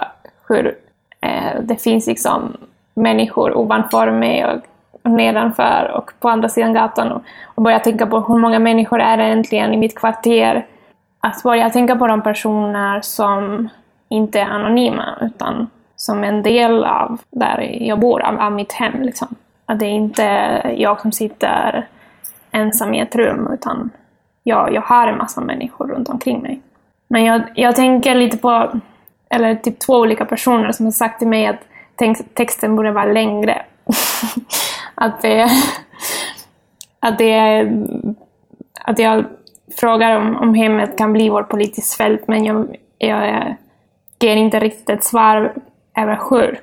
hur 0.49 0.75
eh, 1.21 1.61
det 1.61 1.75
finns 1.75 2.07
liksom 2.07 2.57
människor 2.93 3.57
ovanför 3.57 4.11
mig 4.11 4.45
och, 4.45 4.61
nedanför 5.03 5.91
och 5.95 6.11
på 6.19 6.29
andra 6.29 6.49
sidan 6.49 6.73
gatan. 6.73 7.11
Och, 7.11 7.21
och 7.45 7.63
börja 7.63 7.79
tänka 7.79 8.05
på 8.05 8.19
hur 8.19 8.37
många 8.37 8.59
människor 8.59 8.99
är 8.99 9.17
det 9.17 9.23
egentligen 9.23 9.73
i 9.73 9.77
mitt 9.77 9.95
kvarter. 9.95 10.65
Att 11.19 11.43
börja 11.43 11.69
tänka 11.69 11.95
på 11.95 12.07
de 12.07 12.21
personer 12.21 13.01
som 13.01 13.69
inte 14.09 14.39
är 14.39 14.45
anonyma 14.45 15.17
utan 15.21 15.69
som 15.95 16.23
en 16.23 16.43
del 16.43 16.83
av 16.83 17.21
där 17.29 17.77
jag 17.81 17.99
bor, 17.99 18.21
av, 18.21 18.39
av 18.39 18.51
mitt 18.51 18.71
hem. 18.71 19.01
Liksom. 19.01 19.35
Att 19.71 19.79
det 19.79 19.85
är 19.85 19.89
inte 19.89 20.23
jag 20.77 21.01
som 21.01 21.11
sitter 21.11 21.87
ensam 22.51 22.93
i 22.93 22.99
ett 22.99 23.15
rum 23.15 23.49
utan 23.53 23.89
jag, 24.43 24.73
jag 24.73 24.81
har 24.81 25.07
en 25.07 25.17
massa 25.17 25.41
människor 25.41 25.87
runt 25.87 26.09
omkring 26.09 26.41
mig. 26.41 26.61
Men 27.07 27.25
jag, 27.25 27.41
jag 27.55 27.75
tänker 27.75 28.15
lite 28.15 28.37
på, 28.37 28.71
eller 29.29 29.55
typ 29.55 29.79
två 29.79 29.93
olika 29.93 30.25
personer 30.25 30.71
som 30.71 30.85
har 30.85 30.91
sagt 30.91 31.19
till 31.19 31.27
mig 31.27 31.47
att 31.47 31.59
texten 32.33 32.75
borde 32.75 32.91
vara 32.91 33.05
längre. 33.05 33.61
att 34.95 35.21
det, 35.21 35.49
att 36.99 37.17
det 37.17 37.67
att 38.81 38.99
jag 38.99 39.25
frågar 39.77 40.17
om, 40.17 40.35
om 40.35 40.53
hemmet 40.53 40.97
kan 40.97 41.13
bli 41.13 41.29
vårt 41.29 41.49
politiskt 41.49 41.97
fält 41.97 42.27
men 42.27 42.45
jag, 42.45 42.75
jag 42.97 43.55
ger 44.19 44.35
inte 44.35 44.59
riktigt 44.59 44.89
ett 44.89 45.03
svar 45.03 45.53
över 45.97 46.19
hur. 46.29 46.59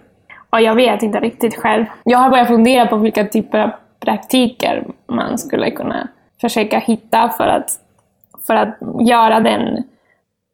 Och 0.50 0.60
jag 0.60 0.74
vet 0.74 1.02
inte 1.02 1.20
riktigt 1.20 1.56
själv. 1.56 1.84
Jag 2.04 2.18
har 2.18 2.30
börjat 2.30 2.48
fundera 2.48 2.86
på 2.86 2.96
vilka 2.96 3.24
typer 3.24 3.58
av 3.58 3.70
praktiker 4.00 4.84
man 5.06 5.38
skulle 5.38 5.70
kunna 5.70 6.08
försöka 6.40 6.78
hitta 6.78 7.28
för 7.28 7.46
att, 7.46 7.70
för 8.46 8.54
att 8.54 8.78
göra 9.00 9.40
den, 9.40 9.76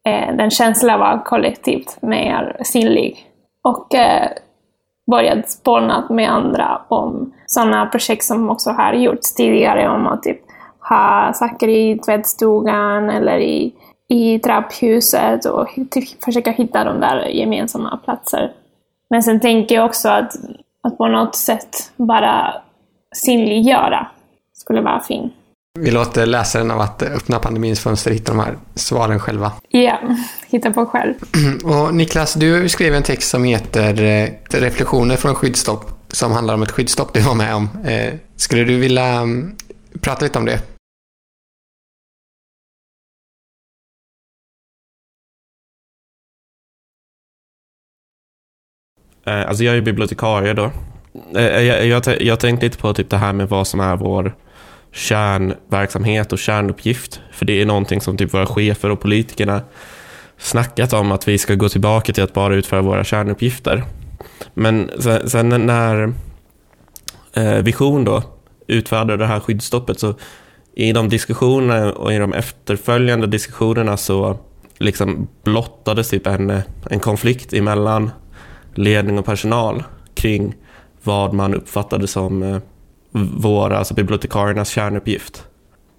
eh, 0.06 0.36
den 0.36 0.50
känslan 0.50 1.02
av 1.02 1.24
kollektivt 1.24 2.02
mer 2.02 2.56
synlig. 2.64 3.30
Och 3.64 3.94
eh, 3.94 4.30
börjat 5.10 5.50
spåna 5.50 6.06
med 6.10 6.30
andra 6.30 6.82
om 6.88 7.32
sådana 7.46 7.86
projekt 7.86 8.24
som 8.24 8.50
också 8.50 8.70
har 8.70 8.92
gjorts 8.92 9.34
tidigare 9.34 9.88
om 9.88 10.06
att 10.06 10.22
typ 10.22 10.40
ha 10.88 11.32
saker 11.34 11.68
i 11.68 11.98
tvättstugan 11.98 13.10
eller 13.10 13.38
i, 13.38 13.74
i 14.08 14.38
trapphuset 14.38 15.44
och 15.44 15.68
typ 15.90 16.24
försöka 16.24 16.50
hitta 16.50 16.84
de 16.84 17.00
där 17.00 17.26
gemensamma 17.26 17.96
platser. 18.04 18.52
Men 19.10 19.22
sen 19.22 19.40
tänker 19.40 19.74
jag 19.74 19.86
också 19.86 20.08
att, 20.08 20.32
att 20.82 20.98
på 20.98 21.08
något 21.08 21.36
sätt 21.36 21.92
bara 21.96 22.54
synliggöra 23.16 24.06
skulle 24.52 24.80
vara 24.80 25.00
fint. 25.00 25.32
Vi 25.80 25.90
låter 25.90 26.26
läsaren 26.26 26.70
av 26.70 26.80
att 26.80 27.02
öppna 27.02 27.38
pandemins 27.38 27.80
fönster 27.80 28.10
hitta 28.10 28.32
de 28.32 28.40
här 28.40 28.56
svaren 28.74 29.20
själva. 29.20 29.52
Ja, 29.68 29.80
yeah, 29.80 29.98
hitta 30.46 30.70
på 30.70 30.86
själv. 30.86 31.14
Och 31.64 31.94
Niklas, 31.94 32.34
du 32.34 32.68
skrev 32.68 32.94
en 32.94 33.02
text 33.02 33.30
som 33.30 33.44
heter 33.44 34.02
eh, 34.02 34.28
Reflektioner 34.60 35.16
från 35.16 35.34
skyddsstopp 35.34 35.90
som 36.08 36.32
handlar 36.32 36.54
om 36.54 36.62
ett 36.62 36.70
skyddsstopp 36.70 37.14
du 37.14 37.20
var 37.20 37.34
med 37.34 37.54
om. 37.54 37.68
Eh, 37.84 38.14
skulle 38.36 38.64
du 38.64 38.78
vilja 38.78 39.06
mm, 39.06 39.56
prata 40.00 40.24
lite 40.24 40.38
om 40.38 40.44
det? 40.44 40.60
Eh, 49.24 49.48
alltså 49.48 49.64
jag 49.64 49.76
är 49.76 49.80
bibliotekarie 49.80 50.52
då. 50.52 50.70
Eh, 51.36 51.46
eh, 51.46 51.62
jag, 51.62 51.86
jag, 51.86 52.22
jag 52.22 52.40
tänkte 52.40 52.66
lite 52.66 52.78
på 52.78 52.94
typ 52.94 53.10
det 53.10 53.16
här 53.16 53.32
med 53.32 53.48
vad 53.48 53.66
som 53.66 53.80
är 53.80 53.96
vår 53.96 54.34
kärnverksamhet 54.92 56.32
och 56.32 56.38
kärnuppgift. 56.38 57.20
För 57.32 57.44
det 57.44 57.62
är 57.62 57.66
någonting 57.66 58.00
som 58.00 58.16
typ 58.16 58.34
våra 58.34 58.46
chefer 58.46 58.90
och 58.90 59.00
politikerna 59.00 59.62
snackat 60.38 60.92
om 60.92 61.12
att 61.12 61.28
vi 61.28 61.38
ska 61.38 61.54
gå 61.54 61.68
tillbaka 61.68 62.12
till 62.12 62.24
att 62.24 62.34
bara 62.34 62.54
utföra 62.54 62.82
våra 62.82 63.04
kärnuppgifter. 63.04 63.84
Men 64.54 64.90
sen, 64.98 65.30
sen 65.30 65.48
när 65.48 66.12
eh, 67.32 67.58
Vision 67.58 68.04
då 68.04 68.22
utfärdade 68.66 69.16
det 69.16 69.26
här 69.26 69.40
skyddsstoppet 69.40 70.00
så 70.00 70.14
i 70.74 70.92
de 70.92 71.08
diskussionerna 71.08 71.92
och 71.92 72.12
i 72.12 72.18
de 72.18 72.32
efterföljande 72.32 73.26
diskussionerna 73.26 73.96
så 73.96 74.38
liksom 74.78 75.28
blottades 75.44 76.08
typ 76.08 76.26
en, 76.26 76.62
en 76.90 77.00
konflikt 77.00 77.52
emellan 77.52 78.10
ledning 78.78 79.18
och 79.18 79.24
personal 79.24 79.82
kring 80.14 80.54
vad 81.02 81.32
man 81.32 81.54
uppfattade 81.54 82.06
som 82.06 82.42
eh, 82.42 82.58
våra, 83.36 83.78
alltså 83.78 83.94
bibliotekariernas 83.94 84.68
kärnuppgift. 84.68 85.44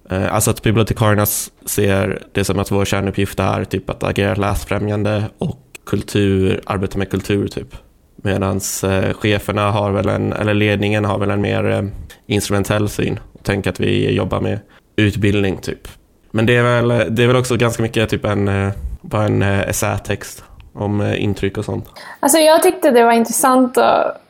Eh, 0.10 0.34
alltså 0.34 0.51
att 0.51 0.63
bibliotekarierna 0.63 1.25
ser 1.65 2.24
det 2.32 2.44
som 2.44 2.60
att 2.60 2.72
vår 2.72 2.86
kärnuppgift 2.86 3.39
är 3.39 3.63
typ 3.63 3.89
att 3.89 4.03
agera 4.03 4.36
läsfrämjande 4.36 5.24
och 5.38 5.60
kultur, 5.86 6.62
arbeta 6.65 6.98
med 6.98 7.10
kultur 7.10 7.48
typ. 7.48 7.75
Medan 8.15 8.62
eh, 8.84 9.13
cheferna 9.13 9.72
har 9.72 9.91
väl 9.91 10.10
en, 10.10 10.34
eller 10.34 10.53
ledningen 10.53 11.05
har 11.05 11.20
väl 11.20 11.32
en 11.32 11.41
mer 11.41 11.89
instrumentell 12.27 12.89
syn. 12.89 13.20
Tänk 13.44 13.67
att 13.67 13.79
vi 13.79 14.12
jobbar 14.15 14.41
med 14.41 14.60
utbildning 14.96 15.58
typ. 15.58 15.88
Men 16.32 16.46
det 16.46 16.55
är 16.55 16.63
väl, 16.63 17.15
det 17.15 17.24
är 17.24 17.27
väl 17.27 17.36
också 17.36 17.58
ganska 17.58 17.84
mycket 17.84 18.10
typ 18.10 18.25
en, 18.25 18.72
bara 19.01 19.25
en 19.25 19.41
essätext 19.41 20.44
om 20.75 21.01
eh, 21.01 21.24
intryck 21.24 21.58
och 21.58 21.65
sånt. 21.65 21.89
Alltså 22.20 22.38
jag 22.38 22.63
tyckte 22.63 22.91
det 22.91 23.03
var 23.03 23.12
intressant 23.12 23.77
att, 23.77 24.22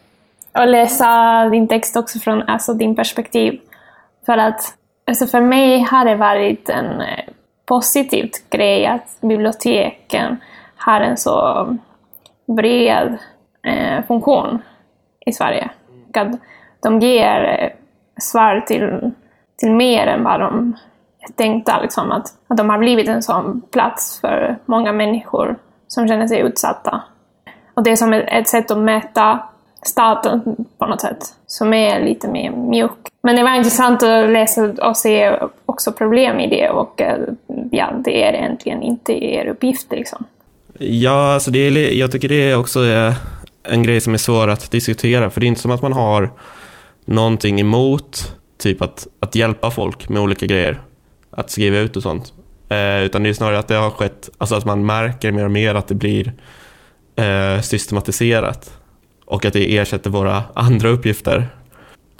att 0.52 0.70
läsa 0.70 1.44
din 1.50 1.68
text 1.68 1.96
också 1.96 2.20
från 2.20 2.42
alltså, 2.42 2.74
din 2.74 2.96
perspektiv. 2.96 3.60
För 4.26 4.38
att 4.38 4.74
alltså 5.08 5.28
för 5.28 5.42
mig 5.42 5.82
har 5.82 6.06
det 6.06 6.16
varit 6.16 6.70
en 6.70 7.02
eh, 7.02 7.26
positiv 7.66 8.32
grej 8.50 8.86
att 8.86 9.18
biblioteken 9.22 10.38
har 10.76 11.02
en 11.02 11.18
så 11.18 11.68
bred 12.48 13.18
eh, 13.64 14.06
funktion 14.08 14.62
i 15.26 15.34
Sverige. 15.34 15.70
Att 16.14 16.40
de 16.82 17.00
ger 17.00 17.60
eh, 17.60 17.70
svar 18.22 18.60
till, 18.68 19.12
till 19.58 19.72
mer 19.72 20.08
än 20.08 20.24
vad 20.24 20.40
de 20.40 20.78
tänkte. 21.36 21.82
Liksom, 21.82 22.12
att, 22.12 22.28
att 22.48 22.58
de 22.58 22.70
har 22.70 22.78
blivit 22.78 23.08
en 23.08 23.24
sån 23.24 23.62
plats 23.72 24.20
för 24.22 24.58
många 24.66 24.92
människor 24.92 25.56
som 25.88 26.08
känner 26.08 26.28
sig 26.28 26.40
utsatta. 26.40 27.02
Och 27.74 27.84
det 27.84 27.92
är 27.92 27.96
som 27.96 28.14
ett, 28.14 28.48
sätt 28.48 28.72
att 28.72 28.78
mäta 28.78 29.40
staten 29.82 30.66
på 30.78 30.86
något 30.86 31.02
sätt, 31.02 31.34
som 31.48 31.74
är 31.74 32.06
lite 32.06 32.28
mer 32.28 32.52
mjuk. 32.52 32.92
Men 33.24 33.36
det 33.36 33.44
var 33.44 33.56
intressant 33.56 34.04
att 34.04 34.30
läsa 34.30 34.64
och 34.64 34.98
se 34.98 35.40
också 35.66 35.92
problem 35.92 36.40
i 36.40 36.50
det 36.50 36.70
och 36.70 37.02
eh, 37.02 37.20
ja, 37.72 37.92
det 38.04 38.24
är 38.24 38.34
egentligen 38.34 38.82
inte 38.82 39.14
er 39.26 39.48
uppgift 39.48 39.92
liksom. 39.92 40.26
Ja, 40.78 41.34
alltså 41.34 41.52
det 41.52 41.60
är, 41.60 41.94
jag 41.94 42.12
tycker 42.12 42.30
det 42.30 42.56
också 42.56 42.80
är 42.80 43.14
en 43.64 43.84
grej 43.84 44.02
som 44.02 44.14
är 44.14 44.18
svår 44.18 44.48
att 44.48 44.72
diskutera, 44.72 45.30
för 45.30 45.42
det 45.42 45.46
är 45.46 45.48
inte 45.48 45.62
som 45.62 45.72
att 45.72 45.82
man 45.82 45.94
har 45.94 46.30
någonting 47.06 47.60
emot 47.60 48.36
typ 48.58 48.82
att, 48.82 49.08
att 49.20 49.36
hjälpa 49.36 49.72
folk 49.72 50.10
med 50.10 50.22
olika 50.22 50.46
grejer, 50.46 50.82
att 51.32 51.50
skriva 51.50 51.78
ut 51.78 51.96
och 51.98 52.04
sånt. 52.04 52.34
Eh, 52.70 53.04
utan 53.04 53.24
det 53.24 53.30
är 53.30 53.34
snarare 53.34 53.60
att 53.60 53.68
det 53.68 53.76
har 53.76 53.90
skett, 53.90 54.30
alltså 54.38 54.56
att 54.56 54.66
man 54.66 54.86
märker 54.86 55.32
mer 55.32 55.46
och 55.46 55.52
mer 55.52 55.76
att 55.76 55.88
det 55.88 55.96
blir 55.96 56.34
eh, 57.16 57.62
systematiserat 57.62 58.78
och 59.26 59.46
att 59.46 59.54
det 59.54 59.78
ersätter 59.78 60.10
våra 60.10 60.44
andra 60.54 60.90
uppgifter. 60.90 61.48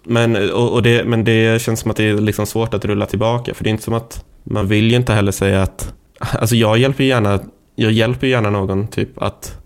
Men, 0.04 0.52
och, 0.52 0.74
och 0.74 0.84
det, 0.84 1.06
men 1.06 1.24
det 1.24 1.62
känns 1.62 1.80
som 1.80 1.92
att 1.92 1.98
det 1.98 2.04
är 2.04 2.14
liksom 2.14 2.46
svårt 2.46 2.74
att 2.74 2.86
rulla 2.86 3.06
tillbaka, 3.06 3.54
för 3.54 3.64
det 3.64 3.70
är 3.70 3.72
inte 3.72 3.84
som 3.84 3.94
att 3.94 4.26
man 4.44 4.68
vill 4.68 4.92
ju 4.92 4.98
inte 4.98 5.14
heller 5.14 5.32
säga 5.32 5.62
att, 5.62 5.94
alltså 6.20 6.56
jag 6.56 6.78
hjälper 6.78 7.04
gärna, 7.04 7.40
jag 7.76 7.92
hjälper 7.92 8.28
gärna 8.28 8.50
någon 8.50 8.88
typ 8.88 9.22
att 9.22 9.58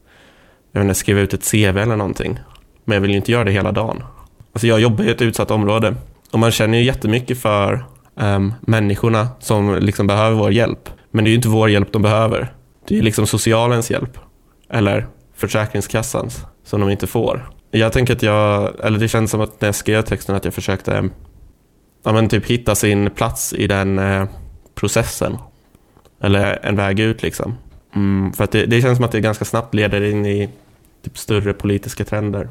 jag 0.72 0.84
inte, 0.84 0.96
skriva 0.96 1.20
ut 1.20 1.34
ett 1.34 1.52
CV 1.52 1.78
eller 1.78 1.96
någonting, 1.96 2.40
men 2.86 2.96
jag 2.96 3.02
vill 3.02 3.12
ju 3.12 3.18
inte 3.18 3.32
göra 3.32 3.44
det 3.44 3.52
hela 3.52 3.72
dagen. 3.72 4.04
Alltså 4.54 4.68
jag 4.68 4.80
jobbar 4.80 5.04
i 5.04 5.10
ett 5.10 5.22
utsatt 5.22 5.52
område 5.52 5.96
och 6.32 6.40
man 6.40 6.52
känner 6.52 6.78
ju 6.78 6.84
jättemycket 6.84 7.42
för 7.42 7.86
um, 8.22 8.54
människorna 8.62 9.28
som 9.40 9.76
liksom 9.76 10.08
behöver 10.08 10.38
vår 10.38 10.52
hjälp. 10.52 10.90
Men 11.12 11.24
det 11.24 11.28
är 11.28 11.32
ju 11.32 11.36
inte 11.36 11.50
vår 11.50 11.70
hjälp 11.70 11.92
de 11.92 12.02
behöver. 12.02 12.54
Det 12.88 12.98
är 12.98 13.02
liksom 13.02 13.28
socialens 13.28 13.92
hjälp. 13.92 14.18
Eller 14.70 15.08
Försäkringskassans 15.36 16.46
som 16.64 16.82
de 16.82 16.90
inte 16.90 17.08
får. 17.08 17.50
Jag 17.72 17.94
tänker 17.94 18.14
att 18.14 18.24
jag, 18.24 18.74
eller 18.84 19.00
det 19.00 19.08
känns 19.08 19.32
som 19.32 19.42
att 19.42 19.62
när 19.62 19.68
jag 19.68 19.76
skrev 19.76 20.02
texten 20.02 20.36
att 20.36 20.46
jag 20.46 20.54
försökte 20.54 20.98
ehm, 20.98 21.12
ja, 22.04 22.12
men 22.12 22.30
typ 22.30 22.46
hitta 22.46 22.76
sin 22.76 23.10
plats 23.10 23.54
i 23.54 23.68
den 23.68 24.00
eh, 24.00 24.26
processen. 24.76 25.38
Eller 26.22 26.60
en 26.66 26.76
väg 26.76 27.00
ut 27.00 27.24
liksom. 27.24 27.56
Mm, 27.96 28.34
för 28.34 28.44
att 28.44 28.52
det, 28.52 28.66
det, 28.66 28.82
känns 28.82 28.98
som 28.98 29.06
att 29.06 29.12
det 29.12 29.20
ganska 29.20 29.46
snabbt 29.46 29.74
leder 29.74 30.02
in 30.02 30.26
i 30.26 30.50
typ 31.04 31.18
större 31.18 31.54
politiska 31.54 32.06
trender. 32.06 32.50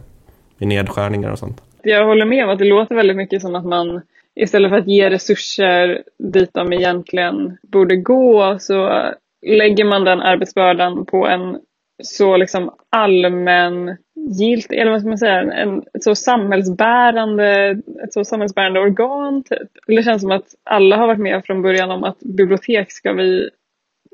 I 0.59 0.67
nedskärningar 0.67 1.31
och 1.31 1.39
sånt. 1.39 1.63
Jag 1.83 2.07
håller 2.07 2.27
med 2.27 2.45
om 2.45 2.51
att 2.51 2.59
det 2.59 2.65
låter 2.65 2.95
väldigt 2.95 3.17
mycket 3.17 3.43
som 3.43 3.55
att 3.55 3.65
man 3.65 4.01
istället 4.38 4.71
för 4.71 4.78
att 4.78 4.88
ge 4.88 5.11
resurser 5.11 6.02
dit 6.33 6.50
de 6.54 6.73
egentligen 6.73 7.57
borde 7.62 7.97
gå 7.97 8.57
så 8.59 9.04
lägger 9.47 9.85
man 9.85 10.04
den 10.04 10.21
arbetsbördan 10.21 11.07
på 11.07 11.26
en 11.26 11.59
så 12.02 12.37
liksom 12.37 12.75
allmän 12.90 13.97
gilt, 14.38 14.73
eller 14.73 14.90
vad 14.90 15.00
ska 15.00 15.09
man 15.09 15.18
säga, 15.18 15.52
en, 15.52 15.83
ett 15.95 16.02
så 16.02 16.14
samhällsbärande, 16.14 17.71
ett 18.04 18.12
så 18.12 18.25
samhällsbärande 18.25 18.80
organ 18.80 19.42
typ. 19.42 19.68
Det 19.87 20.02
känns 20.02 20.23
som 20.23 20.30
att 20.30 20.47
alla 20.64 20.97
har 20.97 21.07
varit 21.07 21.21
med 21.21 21.45
från 21.45 21.62
början 21.62 21.90
om 21.90 22.04
att 22.04 22.18
bibliotek 22.18 22.92
ska 22.92 23.12
vi 23.12 23.50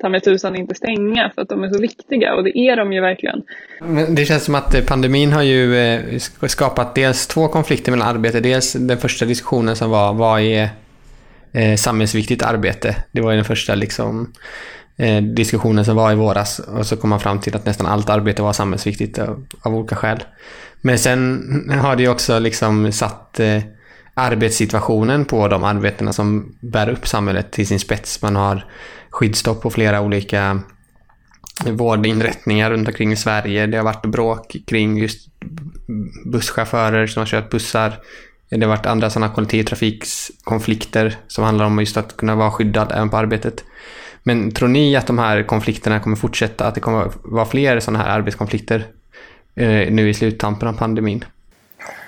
ta 0.00 0.08
med 0.08 0.24
tusan 0.24 0.56
inte 0.56 0.74
stänga 0.74 1.30
för 1.34 1.42
att 1.42 1.48
de 1.48 1.64
är 1.64 1.72
så 1.72 1.80
viktiga 1.80 2.34
och 2.34 2.44
det 2.44 2.58
är 2.58 2.76
de 2.76 2.92
ju 2.92 3.00
verkligen. 3.00 3.42
Men 3.80 4.14
det 4.14 4.24
känns 4.24 4.44
som 4.44 4.54
att 4.54 4.74
eh, 4.74 4.84
pandemin 4.84 5.32
har 5.32 5.42
ju 5.42 5.76
eh, 5.76 6.18
skapat 6.46 6.94
dels 6.94 7.26
två 7.26 7.48
konflikter 7.48 7.92
mellan 7.92 8.08
arbete. 8.08 8.40
Dels 8.40 8.72
den 8.72 8.98
första 8.98 9.24
diskussionen 9.24 9.76
som 9.76 9.90
var 9.90 10.14
vad 10.14 10.40
är 10.40 10.68
eh, 11.52 11.76
samhällsviktigt 11.76 12.42
arbete? 12.42 12.96
Det 13.12 13.20
var 13.20 13.30
ju 13.30 13.36
den 13.36 13.44
första 13.44 13.74
liksom 13.74 14.32
diskussionen 15.34 15.84
som 15.84 15.96
var 15.96 16.12
i 16.12 16.14
våras 16.14 16.58
och 16.58 16.86
så 16.86 16.96
kom 16.96 17.10
man 17.10 17.20
fram 17.20 17.40
till 17.40 17.56
att 17.56 17.66
nästan 17.66 17.86
allt 17.86 18.10
arbete 18.10 18.42
var 18.42 18.52
samhällsviktigt 18.52 19.18
av, 19.18 19.46
av 19.62 19.74
olika 19.74 19.96
skäl. 19.96 20.24
Men 20.80 20.98
sen 20.98 21.78
har 21.82 21.96
det 21.96 22.02
ju 22.02 22.08
också 22.08 22.38
liksom 22.38 22.92
satt 22.92 23.40
arbetssituationen 24.14 25.24
på 25.24 25.48
de 25.48 25.64
arbetena 25.64 26.12
som 26.12 26.56
bär 26.60 26.88
upp 26.88 27.06
samhället 27.06 27.50
till 27.50 27.66
sin 27.66 27.80
spets. 27.80 28.22
Man 28.22 28.36
har 28.36 28.64
skyddsstopp 29.14 29.62
på 29.62 29.70
flera 29.70 30.00
olika 30.00 30.60
vårdinrättningar 31.66 32.70
runt 32.70 32.88
omkring 32.88 33.12
i 33.12 33.16
Sverige. 33.16 33.66
Det 33.66 33.76
har 33.76 33.84
varit 33.84 34.06
bråk 34.06 34.56
kring 34.66 34.98
just 34.98 35.28
busschaufförer 36.24 37.06
som 37.06 37.20
har 37.20 37.26
kört 37.26 37.50
bussar. 37.50 37.92
Det 38.50 38.60
har 38.60 38.68
varit 38.68 38.86
andra 38.86 39.10
sådana 39.10 39.34
kollektivtrafikskonflikter 39.34 41.16
som 41.26 41.44
handlar 41.44 41.64
om 41.64 41.78
just 41.78 41.96
att 41.96 42.16
kunna 42.16 42.34
vara 42.34 42.50
skyddad 42.50 42.92
även 42.92 43.10
på 43.10 43.16
arbetet. 43.16 43.64
Men 44.22 44.50
tror 44.50 44.68
ni 44.68 44.96
att 44.96 45.06
de 45.06 45.18
här 45.18 45.42
konflikterna 45.42 46.00
kommer 46.00 46.16
fortsätta? 46.16 46.66
Att 46.66 46.74
det 46.74 46.80
kommer 46.80 47.10
vara 47.22 47.44
fler 47.44 47.80
sådana 47.80 48.04
här 48.04 48.10
arbetskonflikter 48.10 48.86
eh, 49.56 49.92
nu 49.92 50.08
i 50.08 50.14
sluttampen 50.14 50.68
av 50.68 50.72
pandemin? 50.72 51.24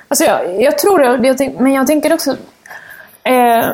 Alltså 0.08 0.24
jag, 0.24 0.62
jag 0.62 0.78
tror 0.78 1.18
det, 1.18 1.60
men 1.60 1.72
jag 1.72 1.86
tänker 1.86 2.14
också 2.14 2.30
eh, 3.24 3.70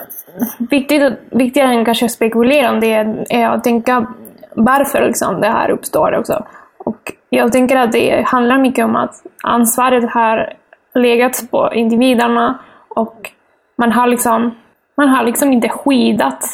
viktigt, 0.71 1.13
viktigare 1.31 1.69
än 1.69 1.85
kanske 1.85 2.05
att 2.05 2.11
spekulera 2.11 2.71
om 2.71 2.81
det 2.81 2.93
är 3.31 3.51
att 3.51 3.65
tänka 3.65 4.07
varför 4.55 5.07
liksom 5.07 5.41
det 5.41 5.49
här 5.49 5.71
uppstår 5.71 6.19
också. 6.19 6.45
Och 6.79 7.13
jag 7.31 7.53
tänker 7.53 7.77
att 7.77 7.93
det 7.93 8.23
handlar 8.27 8.59
mycket 8.59 8.85
om 8.85 8.97
att 8.97 9.15
ansvaret 9.43 10.11
har 10.11 10.53
legat 10.95 11.51
på 11.51 11.71
individerna 11.75 12.59
och 12.89 13.31
man 13.79 13.93
har 13.93 14.07
liksom, 14.07 14.55
man 14.97 15.09
har 15.09 15.25
liksom 15.25 15.53
inte 15.53 15.69
skyddat 15.69 16.45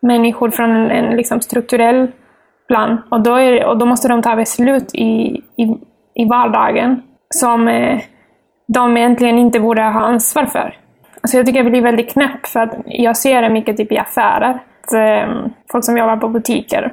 människor 0.00 0.50
från 0.50 0.70
en, 0.70 0.90
en 0.90 1.16
liksom 1.16 1.40
strukturell 1.40 2.10
plan. 2.68 3.02
Och 3.10 3.20
då, 3.20 3.34
är, 3.34 3.66
och 3.66 3.78
då 3.78 3.86
måste 3.86 4.08
de 4.08 4.22
ta 4.22 4.36
beslut 4.36 4.94
i, 4.94 5.42
i, 5.56 5.76
i 6.14 6.24
vardagen 6.24 7.02
som 7.34 7.68
eh, 7.68 8.00
de 8.66 8.96
egentligen 8.96 9.38
inte 9.38 9.60
borde 9.60 9.82
ha 9.82 10.00
ansvar 10.00 10.46
för. 10.46 10.74
Alltså 11.26 11.36
jag 11.36 11.46
tycker 11.46 11.58
jag 11.58 11.70
blir 11.70 11.82
väldigt 11.82 12.12
knäpp 12.12 12.46
för 12.46 12.60
att 12.60 12.74
jag 12.84 13.16
ser 13.16 13.42
det 13.42 13.50
mycket 13.50 13.76
typ 13.76 13.92
i 13.92 13.98
affärer. 13.98 14.50
Att, 14.50 14.92
eh, 14.92 15.46
folk 15.72 15.84
som 15.84 15.98
jobbar 15.98 16.16
på 16.16 16.28
butiker 16.28 16.92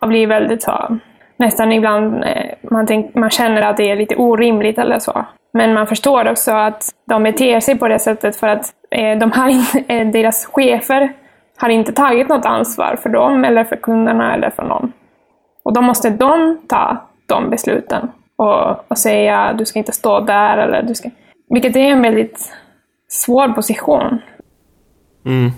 och 0.00 0.08
blir 0.08 0.26
väldigt 0.26 0.62
så, 0.62 0.98
nästan 1.36 1.72
ibland 1.72 2.24
eh, 2.24 2.70
man, 2.70 2.86
tänk, 2.86 3.14
man 3.14 3.30
känner 3.30 3.62
att 3.62 3.76
det 3.76 3.90
är 3.90 3.96
lite 3.96 4.16
orimligt 4.16 4.78
eller 4.78 4.98
så. 4.98 5.24
Men 5.52 5.74
man 5.74 5.86
förstår 5.86 6.30
också 6.30 6.52
att 6.52 6.88
de 7.08 7.22
beter 7.22 7.60
sig 7.60 7.78
på 7.78 7.88
det 7.88 7.98
sättet 7.98 8.36
för 8.36 8.48
att 8.48 8.66
eh, 8.90 9.18
de 9.18 9.32
har 9.32 9.48
eh, 9.92 10.06
deras 10.06 10.46
chefer 10.46 11.12
har 11.56 11.68
inte 11.68 11.92
tagit 11.92 12.28
något 12.28 12.46
ansvar 12.46 12.98
för 13.02 13.10
dem 13.10 13.44
eller 13.44 13.64
för 13.64 13.76
kunderna 13.76 14.34
eller 14.34 14.50
för 14.50 14.62
någon. 14.62 14.92
Och 15.62 15.72
då 15.72 15.80
måste 15.80 16.10
de 16.10 16.60
ta 16.68 16.96
de 17.26 17.50
besluten 17.50 18.08
och, 18.36 18.90
och 18.90 18.98
säga 18.98 19.52
du 19.52 19.64
ska 19.64 19.78
inte 19.78 19.92
stå 19.92 20.20
där 20.20 20.58
eller 20.58 20.82
du 20.82 20.94
ska... 20.94 21.10
Vilket 21.48 21.76
är 21.76 21.80
en 21.80 22.02
väldigt 22.02 22.52
svår 23.10 23.48
position. 23.48 24.18
Mm. 25.24 25.50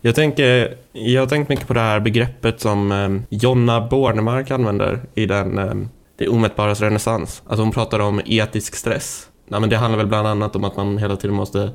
Jag, 0.00 0.14
tänker, 0.14 0.76
jag 0.92 1.22
har 1.22 1.26
tänkt 1.26 1.48
mycket 1.48 1.66
på 1.66 1.74
det 1.74 1.80
här 1.80 2.00
begreppet 2.00 2.60
som 2.60 2.92
eh, 2.92 3.38
Jonna 3.38 3.88
Bornemark 3.88 4.50
använder 4.50 5.00
i 5.14 5.26
den 5.26 5.58
eh, 5.58 5.74
Det 6.16 6.28
omätbaras 6.28 6.80
renässans. 6.80 7.42
Alltså 7.46 7.62
hon 7.62 7.72
pratar 7.72 7.98
om 8.00 8.20
etisk 8.24 8.74
stress. 8.74 9.28
Nej, 9.46 9.60
men 9.60 9.70
det 9.70 9.76
handlar 9.76 9.98
väl 9.98 10.06
bland 10.06 10.28
annat 10.28 10.56
om 10.56 10.64
att 10.64 10.76
man 10.76 10.98
hela 10.98 11.16
tiden 11.16 11.36
måste, 11.36 11.70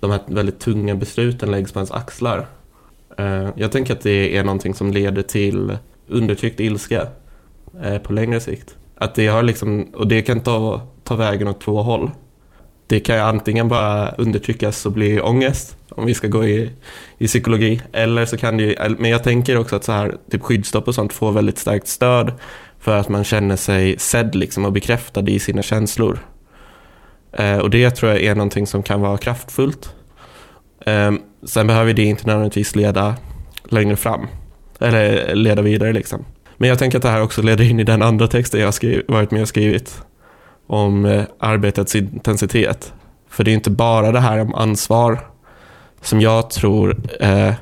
de 0.00 0.10
här 0.10 0.20
väldigt 0.26 0.60
tunga 0.60 0.94
besluten 0.94 1.50
läggs 1.50 1.72
på 1.72 1.78
ens 1.78 1.90
axlar. 1.92 2.46
Eh, 3.18 3.48
jag 3.54 3.72
tänker 3.72 3.92
att 3.92 4.02
det 4.02 4.36
är 4.36 4.44
någonting 4.44 4.74
som 4.74 4.90
leder 4.90 5.22
till 5.22 5.78
undertryckt 6.08 6.60
ilska 6.60 7.06
eh, 7.82 7.98
på 7.98 8.12
längre 8.12 8.40
sikt. 8.40 8.76
Att 8.96 9.14
det 9.14 9.26
har 9.26 9.42
liksom, 9.42 9.82
och 9.94 10.06
det 10.06 10.22
kan 10.22 10.40
ta, 10.40 10.80
ta 11.04 11.16
vägen 11.16 11.48
åt 11.48 11.60
två 11.60 11.82
håll 11.82 12.10
det 12.86 13.00
kan 13.00 13.16
ju 13.16 13.22
antingen 13.22 13.68
bara 13.68 14.10
undertryckas 14.10 14.86
och 14.86 14.92
bli 14.92 15.20
ångest, 15.20 15.76
om 15.88 16.06
vi 16.06 16.14
ska 16.14 16.28
gå 16.28 16.44
i, 16.44 16.70
i 17.18 17.26
psykologi, 17.26 17.82
eller 17.92 18.26
så 18.26 18.36
kan 18.36 18.56
det 18.56 18.62
ju, 18.62 18.96
men 18.98 19.10
jag 19.10 19.22
tänker 19.22 19.58
också 19.58 19.76
att 19.76 19.84
så 19.84 19.92
här, 19.92 20.16
typ 20.30 20.42
skyddsstopp 20.42 20.88
och 20.88 20.94
sånt 20.94 21.12
får 21.12 21.32
väldigt 21.32 21.58
starkt 21.58 21.88
stöd 21.88 22.32
för 22.78 22.96
att 22.96 23.08
man 23.08 23.24
känner 23.24 23.56
sig 23.56 23.98
sedd 23.98 24.34
liksom 24.34 24.64
och 24.64 24.72
bekräftad 24.72 25.28
i 25.28 25.38
sina 25.38 25.62
känslor. 25.62 26.18
Eh, 27.32 27.58
och 27.58 27.70
det 27.70 27.90
tror 27.90 28.12
jag 28.12 28.22
är 28.22 28.34
någonting 28.34 28.66
som 28.66 28.82
kan 28.82 29.00
vara 29.00 29.18
kraftfullt. 29.18 29.94
Eh, 30.86 31.12
sen 31.46 31.66
behöver 31.66 31.92
det 31.92 32.04
inte 32.04 32.26
nödvändigtvis 32.26 32.76
leda 32.76 33.16
längre 33.68 33.96
fram, 33.96 34.26
eller 34.80 35.34
leda 35.34 35.62
vidare 35.62 35.92
liksom. 35.92 36.24
Men 36.56 36.68
jag 36.68 36.78
tänker 36.78 36.98
att 36.98 37.02
det 37.02 37.08
här 37.08 37.22
också 37.22 37.42
leder 37.42 37.64
in 37.64 37.80
i 37.80 37.84
den 37.84 38.02
andra 38.02 38.28
texten 38.28 38.60
jag 38.60 38.74
skrivit, 38.74 39.10
varit 39.10 39.30
med 39.30 39.42
och 39.42 39.48
skrivit 39.48 40.02
om 40.66 41.04
eh, 41.04 41.24
arbetets 41.38 41.94
intensitet. 41.94 42.92
För 43.28 43.44
det 43.44 43.50
är 43.50 43.54
inte 43.54 43.70
bara 43.70 44.12
det 44.12 44.20
här 44.20 44.40
om 44.40 44.54
ansvar 44.54 45.18
som 46.02 46.20
jag 46.20 46.50
tror 46.50 46.96
eh, 47.20 47.54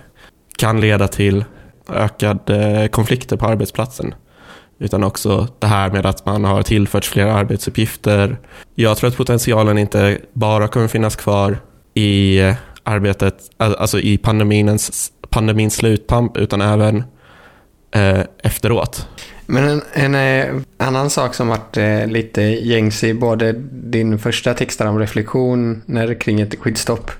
kan 0.58 0.80
leda 0.80 1.08
till 1.08 1.44
ökade 1.88 2.82
eh, 2.82 2.88
konflikter 2.88 3.36
på 3.36 3.46
arbetsplatsen. 3.46 4.14
Utan 4.78 5.04
också 5.04 5.48
det 5.58 5.66
här 5.66 5.90
med 5.90 6.06
att 6.06 6.26
man 6.26 6.44
har 6.44 6.62
tillförts 6.62 7.08
fler 7.08 7.26
arbetsuppgifter. 7.26 8.38
Jag 8.74 8.96
tror 8.96 9.08
att 9.10 9.16
potentialen 9.16 9.78
inte 9.78 10.18
bara 10.32 10.68
kommer 10.68 10.88
finnas 10.88 11.16
kvar 11.16 11.58
i 11.94 12.38
eh, 12.38 12.54
arbetet, 12.82 13.36
alltså 13.56 14.00
i 14.00 14.18
pandemins, 14.18 15.12
pandemins 15.30 15.74
sluttamp, 15.74 16.36
utan 16.36 16.60
även 16.60 17.04
eh, 17.94 18.20
efteråt. 18.42 19.08
Men 19.52 19.68
en, 19.68 19.82
en, 19.92 20.14
en, 20.14 20.64
annan 20.76 21.10
sak 21.10 21.34
som 21.34 21.48
varit 21.48 21.76
eh, 21.76 22.06
lite 22.06 22.42
gängs 22.42 23.04
i 23.04 23.14
både 23.14 23.52
din 23.72 24.18
första 24.18 24.54
text 24.54 24.80
om 24.80 24.98
reflektioner 24.98 26.14
kring 26.14 26.40
ett 26.40 26.58
skyddsstopp 26.58 27.10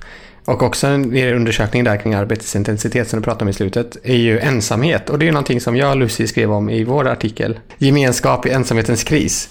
och 0.45 0.63
också 0.63 0.87
en 0.87 1.17
undersökning 1.17 1.85
där 1.85 1.97
kring 1.97 2.15
arbetsintensitet 2.15 3.09
som 3.09 3.21
du 3.21 3.25
pratade 3.25 3.45
om 3.45 3.49
i 3.49 3.53
slutet 3.53 3.97
är 4.03 4.17
ju 4.17 4.39
ensamhet. 4.39 5.11
Och 5.11 5.19
det 5.19 5.25
är 5.25 5.27
ju 5.27 5.33
någonting 5.33 5.61
som 5.61 5.77
jag 5.77 5.91
och 5.91 5.97
Lucy 5.97 6.27
skrev 6.27 6.53
om 6.53 6.71
i 6.71 6.85
vår 6.85 7.09
artikel. 7.09 7.59
Gemenskap 7.79 8.47
i 8.47 8.51
ensamhetens 8.51 9.05
kris. 9.05 9.49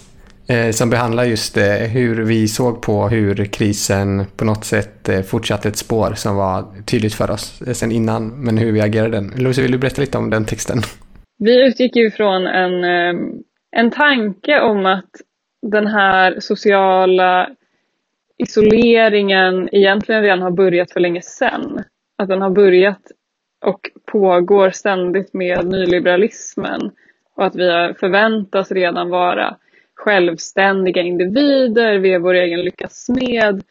Eh, 0.47 0.71
som 0.71 0.89
behandlar 0.89 1.23
just 1.23 1.57
eh, 1.57 1.73
hur 1.73 2.23
vi 2.23 2.47
såg 2.47 2.81
på 2.81 3.09
hur 3.09 3.45
krisen 3.45 4.25
på 4.35 4.45
något 4.45 4.65
sätt 4.65 5.09
eh, 5.09 5.21
fortsatte 5.21 5.67
ett 5.69 5.77
spår 5.77 6.13
som 6.15 6.35
var 6.35 6.65
tydligt 6.85 7.13
för 7.13 7.31
oss 7.31 7.61
eh, 7.67 7.73
sen 7.73 7.91
innan. 7.91 8.27
Men 8.27 8.57
hur 8.57 8.71
vi 8.71 8.81
agerade 8.81 9.11
den. 9.11 9.33
Lucy, 9.35 9.61
vill 9.61 9.71
du 9.71 9.77
berätta 9.77 10.01
lite 10.01 10.17
om 10.17 10.29
den 10.29 10.45
texten? 10.45 10.83
Vi 11.43 11.67
utgick 11.67 11.95
ju 11.95 12.11
från 12.11 12.47
en, 12.47 12.83
eh, 12.83 13.21
en 13.71 13.91
tanke 13.91 14.61
om 14.61 14.85
att 14.85 15.09
den 15.61 15.87
här 15.87 16.39
sociala 16.39 17.49
isoleringen 18.37 19.69
egentligen 19.71 20.21
redan 20.21 20.41
har 20.41 20.51
börjat 20.51 20.91
för 20.91 20.99
länge 20.99 21.21
sedan. 21.21 21.83
Att 22.17 22.27
den 22.27 22.41
har 22.41 22.49
börjat 22.49 23.01
och 23.65 23.79
pågår 24.05 24.69
ständigt 24.69 25.33
med 25.33 25.65
nyliberalismen 25.65 26.91
och 27.35 27.45
att 27.45 27.55
vi 27.55 27.93
förväntas 27.99 28.71
redan 28.71 29.09
vara 29.09 29.57
självständiga 29.95 31.01
individer, 31.01 31.97
vi 31.97 32.13
är 32.13 32.19
vår 32.19 32.33
egen 32.33 32.61
lyckas 32.61 33.05
smed. 33.05 33.63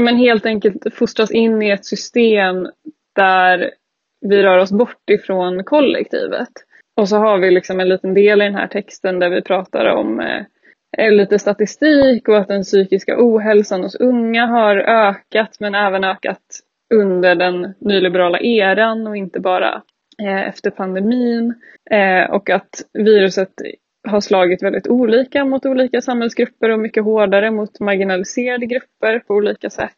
Men 0.00 0.16
helt 0.16 0.46
enkelt 0.46 0.94
fostras 0.94 1.30
in 1.30 1.62
i 1.62 1.70
ett 1.70 1.86
system 1.86 2.68
där 3.14 3.70
vi 4.20 4.42
rör 4.42 4.58
oss 4.58 4.72
bort 4.72 5.10
ifrån 5.10 5.64
kollektivet. 5.64 6.65
Och 6.96 7.08
så 7.08 7.16
har 7.16 7.38
vi 7.38 7.50
liksom 7.50 7.80
en 7.80 7.88
liten 7.88 8.14
del 8.14 8.42
i 8.42 8.44
den 8.44 8.54
här 8.54 8.66
texten 8.66 9.18
där 9.18 9.30
vi 9.30 9.42
pratar 9.42 9.86
om 9.86 10.20
eh, 10.20 11.12
lite 11.12 11.38
statistik 11.38 12.28
och 12.28 12.38
att 12.38 12.48
den 12.48 12.62
psykiska 12.62 13.16
ohälsan 13.18 13.82
hos 13.82 13.94
unga 13.94 14.46
har 14.46 14.76
ökat 14.76 15.56
men 15.60 15.74
även 15.74 16.04
ökat 16.04 16.42
under 16.94 17.34
den 17.34 17.74
nyliberala 17.78 18.38
eran 18.40 19.06
och 19.06 19.16
inte 19.16 19.40
bara 19.40 19.82
eh, 20.22 20.48
efter 20.48 20.70
pandemin. 20.70 21.54
Eh, 21.90 22.30
och 22.30 22.50
att 22.50 22.82
viruset 22.92 23.52
har 24.08 24.20
slagit 24.20 24.62
väldigt 24.62 24.88
olika 24.88 25.44
mot 25.44 25.66
olika 25.66 26.00
samhällsgrupper 26.00 26.70
och 26.70 26.78
mycket 26.78 27.04
hårdare 27.04 27.50
mot 27.50 27.80
marginaliserade 27.80 28.66
grupper 28.66 29.18
på 29.18 29.34
olika 29.34 29.70
sätt. 29.70 29.92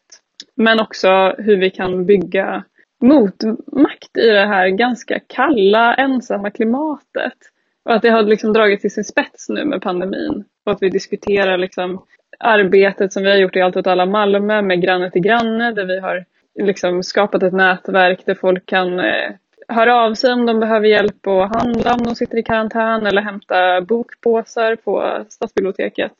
Men 0.55 0.79
också 0.79 1.35
hur 1.37 1.57
vi 1.57 1.69
kan 1.69 2.05
bygga 2.05 2.63
motmakt 3.01 4.17
i 4.17 4.27
det 4.27 4.45
här 4.45 4.69
ganska 4.69 5.19
kalla, 5.19 5.93
ensamma 5.93 6.49
klimatet. 6.49 7.37
Och 7.85 7.93
att 7.93 8.01
det 8.01 8.09
har 8.09 8.23
liksom 8.23 8.53
dragit 8.53 8.81
till 8.81 8.91
sin 8.91 9.03
spets 9.03 9.49
nu 9.49 9.65
med 9.65 9.81
pandemin. 9.81 10.43
Och 10.65 10.71
att 10.71 10.81
vi 10.81 10.89
diskuterar 10.89 11.57
liksom 11.57 12.05
arbetet 12.39 13.13
som 13.13 13.23
vi 13.23 13.29
har 13.29 13.37
gjort 13.37 13.55
i 13.55 13.61
Allt 13.61 13.77
åt 13.77 13.87
alla 13.87 14.05
Malmö 14.05 14.61
med 14.61 14.81
Granne 14.81 15.11
till 15.11 15.21
granne 15.21 15.71
där 15.71 15.85
vi 15.85 15.99
har 15.99 16.25
liksom 16.59 17.03
skapat 17.03 17.43
ett 17.43 17.53
nätverk 17.53 18.25
där 18.25 18.35
folk 18.35 18.65
kan 18.65 18.99
eh, 18.99 19.31
höra 19.67 19.95
av 19.95 20.13
sig 20.13 20.33
om 20.33 20.45
de 20.45 20.59
behöver 20.59 20.87
hjälp 20.87 21.27
att 21.27 21.55
handla 21.55 21.93
om 21.93 22.03
de 22.03 22.15
sitter 22.15 22.37
i 22.37 22.43
karantän 22.43 23.05
eller 23.05 23.21
hämta 23.21 23.81
bokpåsar 23.81 24.75
på 24.75 25.25
stadsbiblioteket. 25.29 26.13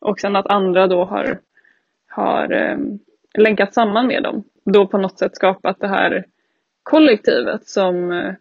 Och 0.00 0.20
sen 0.20 0.36
att 0.36 0.46
andra 0.46 0.86
då 0.86 1.04
har, 1.04 1.38
har 2.08 2.52
eh, 2.52 2.78
länkat 3.38 3.74
samman 3.74 4.06
med 4.06 4.22
dem. 4.22 4.44
Då 4.64 4.86
på 4.86 4.98
något 4.98 5.18
sätt 5.18 5.36
skapat 5.36 5.80
det 5.80 5.88
här 5.88 6.24
kollektivet 6.82 7.68
som 7.68 8.12
eh, 8.12 8.34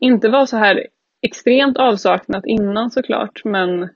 inte 0.00 0.28
var 0.28 0.46
så 0.46 0.56
här 0.56 0.86
extremt 1.22 1.76
avsaknat 1.76 2.46
innan 2.46 2.90
såklart 2.90 3.44
men 3.44 3.88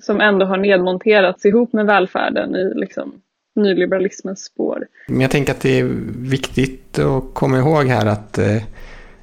som 0.00 0.20
ändå 0.20 0.46
har 0.46 0.56
nedmonterats 0.56 1.44
ihop 1.44 1.72
med 1.72 1.86
välfärden 1.86 2.56
i 2.56 2.72
liksom 2.74 3.20
nyliberalismens 3.54 4.44
spår. 4.44 4.86
Men 5.08 5.20
jag 5.20 5.30
tänker 5.30 5.52
att 5.52 5.60
det 5.60 5.78
är 5.78 5.84
viktigt 6.30 6.98
att 6.98 7.34
komma 7.34 7.58
ihåg 7.58 7.86
här 7.86 8.06
att 8.06 8.38
eh, 8.38 8.62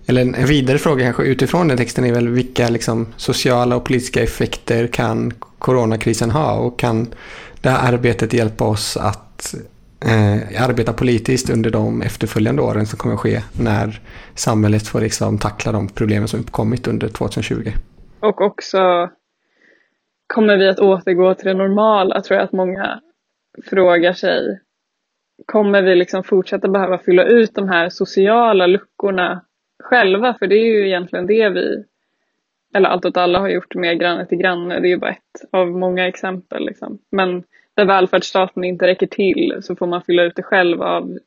eller 0.05 0.21
en 0.21 0.45
vidare 0.45 0.77
fråga 0.77 1.03
kanske 1.03 1.23
utifrån 1.23 1.67
den 1.67 1.77
texten 1.77 2.05
är 2.05 2.13
väl 2.13 2.27
vilka 2.27 2.69
liksom, 2.69 3.07
sociala 3.17 3.75
och 3.75 3.83
politiska 3.83 4.23
effekter 4.23 4.87
kan 4.87 5.31
coronakrisen 5.59 6.31
ha 6.31 6.53
och 6.53 6.79
kan 6.79 7.13
det 7.61 7.69
här 7.69 7.93
arbetet 7.93 8.33
hjälpa 8.33 8.63
oss 8.63 8.97
att 8.97 9.55
eh, 10.05 10.63
arbeta 10.69 10.93
politiskt 10.93 11.49
under 11.49 11.69
de 11.69 12.01
efterföljande 12.01 12.61
åren 12.61 12.85
som 12.85 12.99
kommer 12.99 13.15
att 13.15 13.21
ske 13.21 13.41
när 13.59 13.99
samhället 14.35 14.87
får 14.87 15.01
liksom 15.01 15.37
tackla 15.37 15.71
de 15.71 15.87
problemen 15.87 16.27
som 16.27 16.39
uppkommit 16.39 16.87
under 16.87 17.07
2020. 17.07 17.71
Och 18.19 18.41
också 18.41 19.09
kommer 20.27 20.57
vi 20.57 20.69
att 20.69 20.79
återgå 20.79 21.33
till 21.33 21.47
det 21.47 21.53
normala 21.53 22.21
tror 22.21 22.37
jag 22.37 22.45
att 22.45 22.51
många 22.51 23.01
frågar 23.69 24.13
sig. 24.13 24.59
Kommer 25.45 25.81
vi 25.81 25.95
liksom 25.95 26.23
fortsätta 26.23 26.67
behöva 26.67 26.97
fylla 26.97 27.23
ut 27.23 27.55
de 27.55 27.69
här 27.69 27.89
sociala 27.89 28.67
luckorna 28.67 29.41
själva? 29.83 30.35
För 30.39 30.47
det 30.47 30.55
är 30.55 30.65
ju 30.65 30.87
egentligen 30.87 31.27
det 31.27 31.49
vi, 31.49 31.83
eller 32.75 32.89
Allt 32.89 33.05
åt 33.05 33.17
alla 33.17 33.39
har 33.39 33.49
gjort 33.49 33.75
med 33.75 33.99
Granne 33.99 34.25
till 34.25 34.37
granne. 34.37 34.79
Det 34.79 34.87
är 34.87 34.89
ju 34.89 34.97
bara 34.97 35.11
ett 35.11 35.49
av 35.51 35.67
många 35.67 36.07
exempel. 36.07 36.65
Liksom. 36.65 36.99
Men 37.11 37.43
där 37.75 37.85
välfärdsstaten 37.85 38.63
inte 38.63 38.87
räcker 38.87 39.07
till 39.07 39.57
så 39.61 39.75
får 39.75 39.87
man 39.87 40.01
fylla 40.01 40.23
ut 40.23 40.35
det 40.35 40.43
själv 40.43 40.81
av 40.81 41.17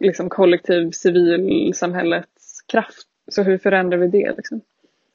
liksom, 0.00 0.28
kollektiv 0.28 0.90
civilsamhällets 0.90 2.62
kraft. 2.72 3.06
Så 3.30 3.42
hur 3.42 3.58
förändrar 3.58 3.98
vi 3.98 4.08
det? 4.08 4.32
Liksom? 4.36 4.60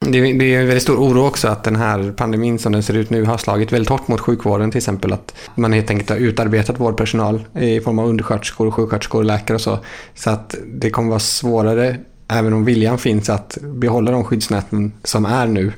Det, 0.06 0.18
är 0.18 0.60
en 0.60 0.66
väldigt 0.66 0.82
stor 0.82 0.96
oro 0.96 1.26
också 1.26 1.48
att 1.48 1.64
den 1.64 1.76
här 1.76 2.12
pandemin 2.12 2.58
som 2.58 2.72
den 2.72 2.82
ser 2.82 2.94
ut 2.94 3.10
nu 3.10 3.24
har 3.24 3.38
slagit 3.38 3.72
väldigt 3.72 3.88
hårt 3.88 4.08
mot 4.08 4.20
sjukvården 4.20 4.70
till 4.70 4.78
exempel. 4.78 5.12
Att 5.12 5.34
man 5.54 5.72
helt 5.72 5.90
enkelt 5.90 6.10
har 6.10 6.16
utarbetat 6.16 6.80
vårdpersonal 6.80 7.40
i 7.60 7.80
form 7.80 7.98
av 7.98 8.08
undersköterskor, 8.08 8.70
sjuksköterskor, 8.70 9.24
läkare 9.24 9.54
och 9.54 9.60
så. 9.60 9.78
Så 10.14 10.30
att 10.30 10.54
det 10.66 10.90
kommer 10.90 11.08
vara 11.08 11.20
svårare, 11.20 11.96
även 12.28 12.52
om 12.52 12.64
viljan 12.64 12.98
finns, 12.98 13.30
att 13.30 13.58
behålla 13.62 14.10
de 14.10 14.24
skyddsnäten 14.24 14.92
som 15.04 15.24
är 15.24 15.46
nu. 15.46 15.72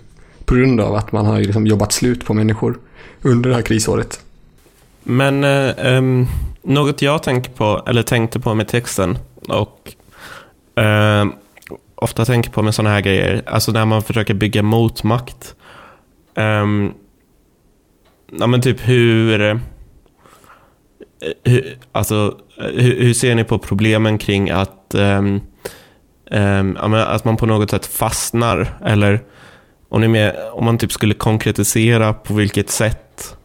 På 0.45 0.55
grund 0.55 0.81
av 0.81 0.95
att 0.95 1.13
man 1.13 1.27
har 1.27 1.41
liksom 1.41 1.67
jobbat 1.67 1.93
slut 1.93 2.25
på 2.25 2.35
människor 2.35 2.79
under 3.23 3.51
det 3.51 3.57
här 3.57 3.63
krisåret. 3.63 4.21
Men 5.03 5.45
eh, 5.45 5.97
um, 5.97 6.27
något 6.63 7.03
jag 7.03 7.23
tänker 7.23 7.51
på, 7.51 7.83
eller 7.87 8.03
tänkte 8.03 8.41
på 8.41 8.55
med 8.55 8.69
texten 8.69 9.19
och 9.49 9.95
eh, 10.83 11.27
ofta 11.95 12.25
tänker 12.25 12.51
på 12.51 12.63
med 12.63 12.75
sådana 12.75 12.95
här 12.95 13.01
grejer, 13.01 13.43
alltså 13.47 13.73
när 13.73 13.85
man 13.85 14.03
försöker 14.03 14.35
bygga 14.35 14.63
motmakt. 14.63 15.55
Eh, 16.35 16.67
ja 18.39 18.47
men 18.47 18.61
typ 18.61 18.89
hur, 18.89 19.41
eh, 19.41 19.57
hur 21.45 21.79
alltså 21.93 22.37
hur, 22.57 23.01
hur, 23.01 23.15
ser 23.15 23.35
ni 23.35 23.45
på 23.45 23.59
problemen 23.59 24.19
kring 24.19 24.51
att, 24.51 24.95
um, 24.95 25.41
att 26.95 27.25
man 27.25 27.37
på 27.37 27.47
något 27.47 27.71
sätt 27.71 27.87
fastnar? 27.87 28.79
Eller 28.85 29.23
om, 29.89 30.01
ni 30.01 30.09
med, 30.09 30.37
om 30.53 30.65
man 30.65 30.79
typ 30.79 30.93
skulle 30.93 31.15
konkretisera 31.15 32.13
på 32.13 32.35
vilket 32.35 32.71
sätt 32.71 33.37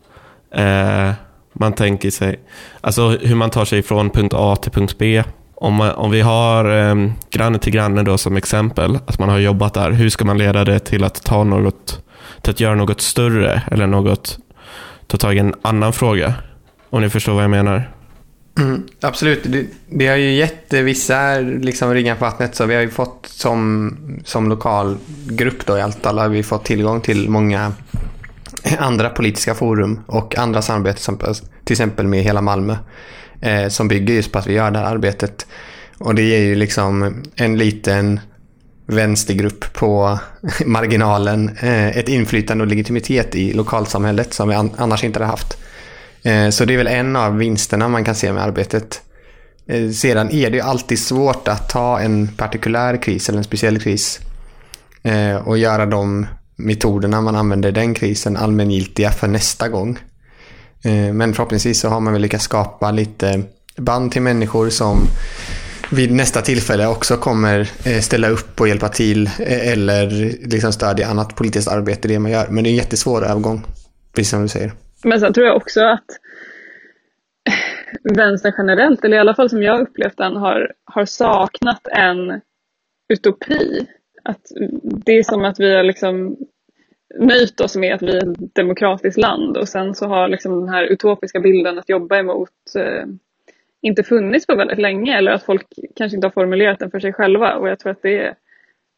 uh, 0.57 1.11
man 1.59 1.73
tänker 1.73 2.11
sig, 2.11 2.39
alltså 2.81 3.09
hur 3.09 3.35
man 3.35 3.49
tar 3.49 3.65
sig 3.65 3.83
från 3.83 4.09
punkt 4.09 4.33
A 4.35 4.55
till 4.55 4.71
punkt 4.71 4.95
B. 4.97 5.23
Om, 5.55 5.73
man, 5.73 5.91
om 5.91 6.11
vi 6.11 6.21
har 6.21 6.89
eh, 6.89 7.11
granne 7.29 7.59
till 7.59 7.73
granne 7.73 8.03
då 8.03 8.17
som 8.17 8.37
exempel, 8.37 8.95
att 9.07 9.19
man 9.19 9.29
har 9.29 9.39
jobbat 9.39 9.73
där, 9.73 9.91
hur 9.91 10.09
ska 10.09 10.25
man 10.25 10.37
leda 10.37 10.65
det 10.65 10.79
till 10.79 11.03
att 11.03 11.23
ta 11.23 11.43
något, 11.43 12.01
till 12.41 12.51
att 12.51 12.59
göra 12.59 12.75
något 12.75 13.01
större 13.01 13.61
eller 13.71 13.87
något, 13.87 14.39
ta 15.07 15.17
tag 15.17 15.35
i 15.35 15.39
en 15.39 15.53
annan 15.61 15.93
fråga? 15.93 16.33
Om 16.89 17.01
ni 17.01 17.09
förstår 17.09 17.33
vad 17.33 17.43
jag 17.43 17.51
menar. 17.51 17.91
Mm, 18.57 18.83
absolut. 19.01 19.43
Det, 19.43 19.65
det 19.89 20.07
har 20.07 20.15
ju 20.15 20.31
gett 20.31 20.73
vissa 20.73 21.39
liksom, 21.39 21.93
ringar 21.93 22.15
på 22.15 22.25
vattnet. 22.25 22.55
Så 22.55 22.65
vi 22.65 22.75
har 22.75 22.81
ju 22.81 22.89
fått 22.89 23.27
som, 23.29 23.97
som 24.25 24.49
lokal 24.49 24.97
grupp 25.25 25.65
då 25.65 25.77
i 25.77 25.81
Altala 25.81 26.21
har 26.21 26.29
vi 26.29 26.43
fått 26.43 26.65
tillgång 26.65 27.01
till 27.01 27.29
många 27.29 27.71
andra 28.79 29.09
politiska 29.09 29.55
forum 29.55 29.99
och 30.07 30.37
andra 30.37 30.61
samarbeten 30.61 31.17
till 31.63 31.73
exempel 31.73 32.07
med 32.07 32.23
hela 32.23 32.41
Malmö 32.41 32.75
eh, 33.41 33.67
som 33.67 33.87
bygger 33.87 34.13
just 34.13 34.31
på 34.31 34.39
att 34.39 34.47
vi 34.47 34.53
gör 34.53 34.71
det 34.71 34.79
här 34.79 34.85
arbetet. 34.85 35.47
Och 35.97 36.15
det 36.15 36.21
ger 36.21 36.39
ju 36.39 36.55
liksom 36.55 37.23
en 37.35 37.57
liten 37.57 38.19
vänstergrupp 38.85 39.73
på 39.73 40.19
marginalen 40.65 41.57
eh, 41.59 41.97
ett 41.97 42.09
inflytande 42.09 42.63
och 42.63 42.67
legitimitet 42.67 43.35
i 43.35 43.53
lokalsamhället 43.53 44.33
som 44.33 44.49
vi 44.49 44.55
annars 44.55 45.03
inte 45.03 45.19
hade 45.19 45.31
haft. 45.31 45.57
Eh, 46.23 46.49
så 46.49 46.65
det 46.65 46.73
är 46.73 46.77
väl 46.77 46.87
en 46.87 47.15
av 47.15 47.37
vinsterna 47.37 47.87
man 47.87 48.03
kan 48.03 48.15
se 48.15 48.33
med 48.33 48.43
arbetet. 48.43 49.01
Sedan 49.93 50.31
är 50.31 50.49
det 50.49 50.57
ju 50.57 50.63
alltid 50.63 50.99
svårt 50.99 51.47
att 51.47 51.69
ta 51.69 51.99
en 51.99 52.27
partikulär 52.27 53.01
kris 53.01 53.29
eller 53.29 53.37
en 53.37 53.43
speciell 53.43 53.79
kris 53.79 54.19
och 55.45 55.57
göra 55.57 55.85
de 55.85 56.27
metoderna 56.57 57.21
man 57.21 57.35
använder 57.35 57.69
i 57.69 57.71
den 57.71 57.93
krisen 57.93 58.37
allmängiltiga 58.37 59.11
för 59.11 59.27
nästa 59.27 59.69
gång. 59.69 59.99
Eh, 60.83 61.13
men 61.13 61.33
förhoppningsvis 61.33 61.79
så 61.79 61.89
har 61.89 61.99
man 61.99 62.13
väl 62.13 62.21
lyckats 62.21 62.43
skapa 62.43 62.91
lite 62.91 63.43
band 63.77 64.11
till 64.11 64.21
människor 64.21 64.69
som 64.69 64.97
vid 65.91 66.11
nästa 66.11 66.41
tillfälle 66.41 66.87
också 66.87 67.17
kommer 67.17 67.59
eh, 67.59 67.99
ställa 67.99 68.29
upp 68.29 68.61
och 68.61 68.67
hjälpa 68.67 68.89
till 68.89 69.27
eh, 69.27 69.71
eller 69.71 70.09
liksom 70.49 70.73
stödja 70.73 71.07
annat 71.07 71.35
politiskt 71.35 71.67
arbete 71.67 72.07
det 72.07 72.19
man 72.19 72.31
gör. 72.31 72.47
Men 72.49 72.63
det 72.63 72.69
är 72.69 72.71
en 72.71 72.77
jättesvår 72.77 73.25
övergång, 73.25 73.65
precis 74.15 74.29
som 74.29 74.41
du 74.41 74.47
säger. 74.47 74.71
Men 75.03 75.19
sen 75.19 75.33
tror 75.33 75.47
jag 75.47 75.57
också 75.57 75.81
att 75.81 76.05
vänstern 78.15 78.53
generellt, 78.57 79.05
eller 79.05 79.17
i 79.17 79.19
alla 79.19 79.35
fall 79.35 79.49
som 79.49 79.63
jag 79.63 79.81
upplevt 79.81 80.17
den, 80.17 80.35
har, 80.35 80.71
har 80.85 81.05
saknat 81.05 81.87
en 81.87 82.41
utopi. 83.13 83.87
Att 84.27 84.51
det 84.81 85.11
är 85.11 85.23
som 85.23 85.45
att 85.45 85.59
vi 85.59 85.75
har 85.75 85.83
liksom 85.83 86.37
nöjt 87.19 87.59
oss 87.59 87.75
med 87.75 87.95
att 87.95 88.01
vi 88.01 88.17
är 88.17 88.31
ett 88.31 88.55
demokratiskt 88.55 89.17
land 89.17 89.57
och 89.57 89.69
sen 89.69 89.95
så 89.95 90.07
har 90.07 90.27
liksom 90.27 90.59
den 90.59 90.69
här 90.69 90.83
utopiska 90.83 91.39
bilden 91.39 91.79
att 91.79 91.89
jobba 91.89 92.17
emot 92.17 92.49
eh, 92.75 93.05
inte 93.81 94.03
funnits 94.03 94.47
på 94.47 94.55
väldigt 94.55 94.79
länge 94.79 95.17
eller 95.17 95.31
att 95.31 95.43
folk 95.43 95.67
kanske 95.95 96.15
inte 96.15 96.27
har 96.27 96.31
formulerat 96.31 96.79
den 96.79 96.91
för 96.91 96.99
sig 96.99 97.13
själva 97.13 97.55
och 97.55 97.69
jag 97.69 97.79
tror 97.79 97.91
att 97.91 98.01
det 98.01 98.17
är, 98.17 98.35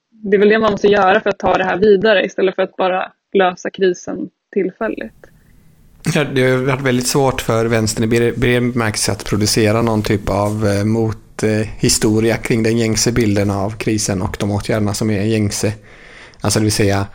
det 0.09 0.37
är 0.37 0.39
väl 0.39 0.49
det 0.49 0.59
man 0.59 0.71
måste 0.71 0.87
göra 0.87 1.19
för 1.19 1.29
att 1.29 1.39
ta 1.39 1.57
det 1.57 1.63
här 1.63 1.77
vidare 1.77 2.25
istället 2.25 2.55
för 2.55 2.61
att 2.61 2.75
bara 2.75 3.11
lösa 3.33 3.69
krisen 3.69 4.29
tillfälligt. 4.53 5.27
Ja, 6.15 6.23
det 6.23 6.41
har 6.41 6.57
varit 6.57 6.81
väldigt 6.81 7.07
svårt 7.07 7.41
för 7.41 7.65
vänstern 7.65 8.13
i 8.13 8.31
bred 8.31 8.71
bemärkelse 8.71 9.11
att 9.11 9.25
producera 9.25 9.81
någon 9.81 10.03
typ 10.03 10.29
av 10.29 10.67
eh, 10.67 10.85
eh, 11.43 12.37
kring 12.41 12.63
den 12.63 12.77
gängse 12.77 13.11
bilden 13.11 13.51
av 13.51 13.77
krisen 13.77 14.21
och 14.21 14.37
de 14.39 14.51
åtgärderna 14.51 14.93
som 14.93 15.09
är 15.09 15.21
gängse. 15.21 15.73
Alltså 16.41 16.59
det 16.59 16.63
vill 16.63 16.71
säga 16.71 17.07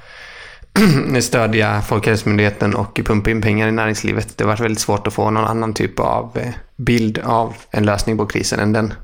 stödja 1.20 1.80
Folkhälsomyndigheten 1.80 2.74
och 2.74 3.00
pumpa 3.04 3.30
in 3.30 3.42
pengar 3.42 3.68
i 3.68 3.72
näringslivet. 3.72 4.38
Det 4.38 4.44
har 4.44 4.48
varit 4.48 4.60
väldigt 4.60 4.80
svårt 4.80 5.06
att 5.06 5.14
få 5.14 5.30
någon 5.30 5.44
annan 5.44 5.74
typ 5.74 6.00
av 6.00 6.38
eh, 6.38 6.54
bild 6.76 7.18
av 7.18 7.54
en 7.70 7.86
lösning 7.86 8.18
på 8.18 8.26
krisen 8.26 8.60
än 8.60 8.72
den. 8.72 8.94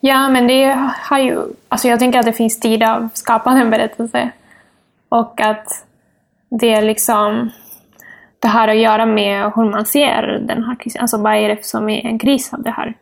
Ja, 0.00 0.28
men 0.28 0.46
det 0.46 0.90
har 1.02 1.18
ju... 1.18 1.42
Alltså 1.68 1.88
jag 1.88 1.98
tänker 1.98 2.18
att 2.18 2.26
det 2.26 2.32
finns 2.32 2.60
tid 2.60 2.82
att 2.82 3.18
skapa 3.18 3.50
den 3.50 3.70
berättelse. 3.70 4.30
Och 5.08 5.40
att 5.40 5.84
det 6.60 6.72
är 6.72 6.82
liksom 6.82 7.50
det 8.38 8.48
har 8.48 8.68
att 8.68 8.78
göra 8.78 9.06
med 9.06 9.52
hur 9.54 9.70
man 9.70 9.86
ser 9.86 10.22
den 10.22 10.64
här 10.64 10.76
krisen. 10.80 11.00
Alltså 11.00 11.18
vad 11.18 11.34
är 11.34 11.48
det 11.48 11.64
som 11.64 11.88
är 11.88 12.06
en 12.06 12.18
kris 12.18 12.52
av 12.52 12.62
det 12.62 12.70
här? 12.70 12.94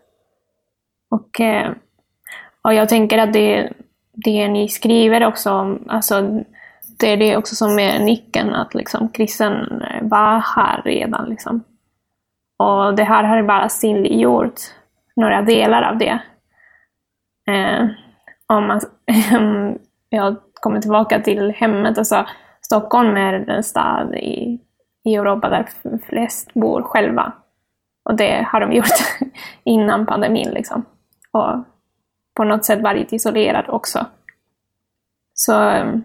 Och, 1.14 1.40
eh, 1.40 1.72
och 2.62 2.74
jag 2.74 2.88
tänker 2.88 3.18
att 3.18 3.32
det, 3.32 3.72
det 4.12 4.48
ni 4.48 4.68
skriver 4.68 5.26
också, 5.26 5.78
alltså, 5.88 6.44
det 6.98 7.06
är 7.12 7.16
det 7.16 7.36
också 7.36 7.54
som 7.54 7.78
är 7.78 7.98
nyckeln, 7.98 8.54
att 8.54 8.74
liksom, 8.74 9.08
kristen 9.08 9.82
eh, 9.82 10.02
var 10.02 10.38
här 10.56 10.82
redan. 10.84 11.28
Liksom. 11.28 11.64
Och 12.58 12.94
det 12.94 13.04
här 13.04 13.24
har 13.24 13.42
bara 13.42 13.68
synliggjort 13.68 14.60
några 15.16 15.42
delar 15.42 15.82
av 15.82 15.98
det. 15.98 16.18
Eh, 17.48 17.86
om 18.46 18.66
man, 18.66 18.80
jag 20.08 20.36
kommer 20.52 20.80
tillbaka 20.80 21.20
till 21.20 21.50
hemmet, 21.50 21.98
alltså 21.98 22.26
Stockholm 22.60 23.16
är 23.16 23.38
den 23.38 23.62
stad 23.62 24.14
i 24.14 24.60
i 25.04 25.14
Europa 25.14 25.48
där 25.48 25.68
flest 26.06 26.54
bor 26.54 26.82
själva. 26.82 27.32
Och 28.04 28.16
det 28.16 28.46
har 28.52 28.60
de 28.60 28.72
gjort 28.76 28.86
innan 29.64 30.06
pandemin. 30.06 30.50
Liksom. 30.50 30.84
Och 31.34 31.64
på 32.36 32.44
något 32.44 32.64
sätt 32.64 32.82
varit 32.82 33.12
isolerad 33.12 33.64
också. 33.68 34.06
Så 35.34 35.52
ehm, 35.52 36.02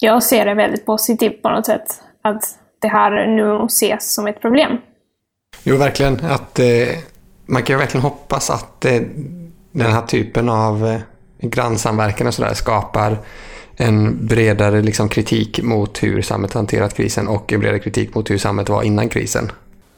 jag 0.00 0.22
ser 0.22 0.44
det 0.44 0.54
väldigt 0.54 0.86
positivt 0.86 1.42
på 1.42 1.50
något 1.50 1.66
sätt. 1.66 2.02
Att 2.22 2.58
det 2.78 2.88
här 2.88 3.26
nu 3.26 3.66
ses 3.66 4.14
som 4.14 4.26
ett 4.26 4.40
problem. 4.40 4.78
Jo, 5.62 5.76
verkligen. 5.76 6.24
Att, 6.24 6.58
eh, 6.58 6.66
man 7.46 7.62
kan 7.62 7.78
verkligen 7.78 8.02
hoppas 8.02 8.50
att 8.50 8.84
eh, 8.84 9.00
den 9.72 9.92
här 9.92 10.02
typen 10.02 10.48
av 10.48 10.86
eh, 10.86 11.00
grannsamverkan 11.40 12.26
och 12.26 12.34
sådär 12.34 12.54
skapar 12.54 13.18
en 13.76 14.26
bredare 14.26 14.82
liksom, 14.82 15.08
kritik 15.08 15.62
mot 15.62 16.02
hur 16.02 16.22
samhället 16.22 16.54
hanterat 16.54 16.94
krisen 16.94 17.28
och 17.28 17.52
en 17.52 17.60
bredare 17.60 17.78
kritik 17.78 18.14
mot 18.14 18.30
hur 18.30 18.38
samhället 18.38 18.68
var 18.68 18.82
innan 18.82 19.08
krisen. 19.08 19.52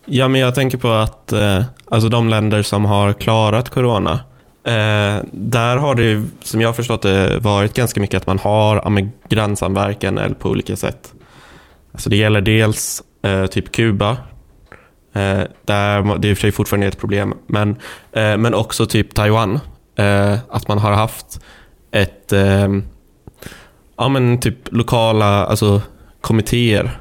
Ja, 0.05 0.29
men 0.29 0.40
jag 0.40 0.55
tänker 0.55 0.79
på 0.79 0.88
att 0.88 1.33
eh, 1.33 1.62
alltså 1.85 2.09
de 2.09 2.29
länder 2.29 2.62
som 2.62 2.85
har 2.85 3.12
klarat 3.12 3.71
corona, 3.71 4.21
eh, 4.64 5.24
där 5.33 5.77
har 5.77 5.94
det, 5.94 6.24
som 6.42 6.61
jag 6.61 6.68
har 6.68 6.74
förstått 6.74 7.03
det, 7.03 7.38
varit 7.38 7.74
ganska 7.74 8.00
mycket 8.00 8.16
att 8.16 8.27
man 8.27 8.38
har 8.38 9.11
grannsamverkan 9.29 10.18
eller 10.18 10.35
på 10.35 10.48
olika 10.48 10.77
sätt. 10.77 11.12
Alltså 11.92 12.11
det 12.11 12.16
gäller 12.16 12.40
dels 12.40 13.03
eh, 13.22 13.46
typ 13.46 13.72
Kuba, 13.72 14.11
eh, 15.12 15.42
där 15.64 16.18
det 16.18 16.29
i 16.29 16.33
och 16.33 16.37
för 16.37 16.40
sig 16.40 16.53
fortfarande 16.53 16.87
är 16.87 16.88
ett 16.88 17.00
problem, 17.00 17.35
men, 17.46 17.70
eh, 18.12 18.37
men 18.37 18.55
också 18.55 18.87
typ 18.87 19.14
Taiwan. 19.14 19.61
Eh, 19.96 20.38
att 20.48 20.68
man 20.68 20.79
har 20.79 20.92
haft 20.92 21.40
ett 21.90 22.33
eh, 22.33 22.68
ja, 23.96 24.09
men 24.09 24.40
typ 24.40 24.72
lokala 24.72 25.46
alltså, 25.46 25.83
kommittéer 26.20 26.98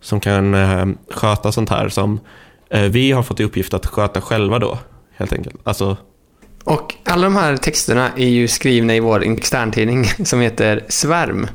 som 0.00 0.20
kan 0.20 0.54
eh, 0.54 0.86
sköta 1.10 1.52
sånt 1.52 1.70
här 1.70 1.88
som 1.88 2.20
eh, 2.70 2.82
vi 2.82 3.12
har 3.12 3.22
fått 3.22 3.40
i 3.40 3.44
uppgift 3.44 3.74
att 3.74 3.86
sköta 3.86 4.20
själva 4.20 4.58
då, 4.58 4.78
helt 5.16 5.32
enkelt. 5.32 5.56
Alltså, 5.64 5.96
och 6.64 6.94
alla 7.04 7.24
de 7.24 7.36
här 7.36 7.56
texterna 7.56 8.10
är 8.16 8.28
ju 8.28 8.48
skrivna 8.48 8.94
i 8.94 9.00
vår 9.00 9.24
externtidning 9.24 10.04
som 10.24 10.40
heter 10.40 10.84
Svärm. 10.88 11.46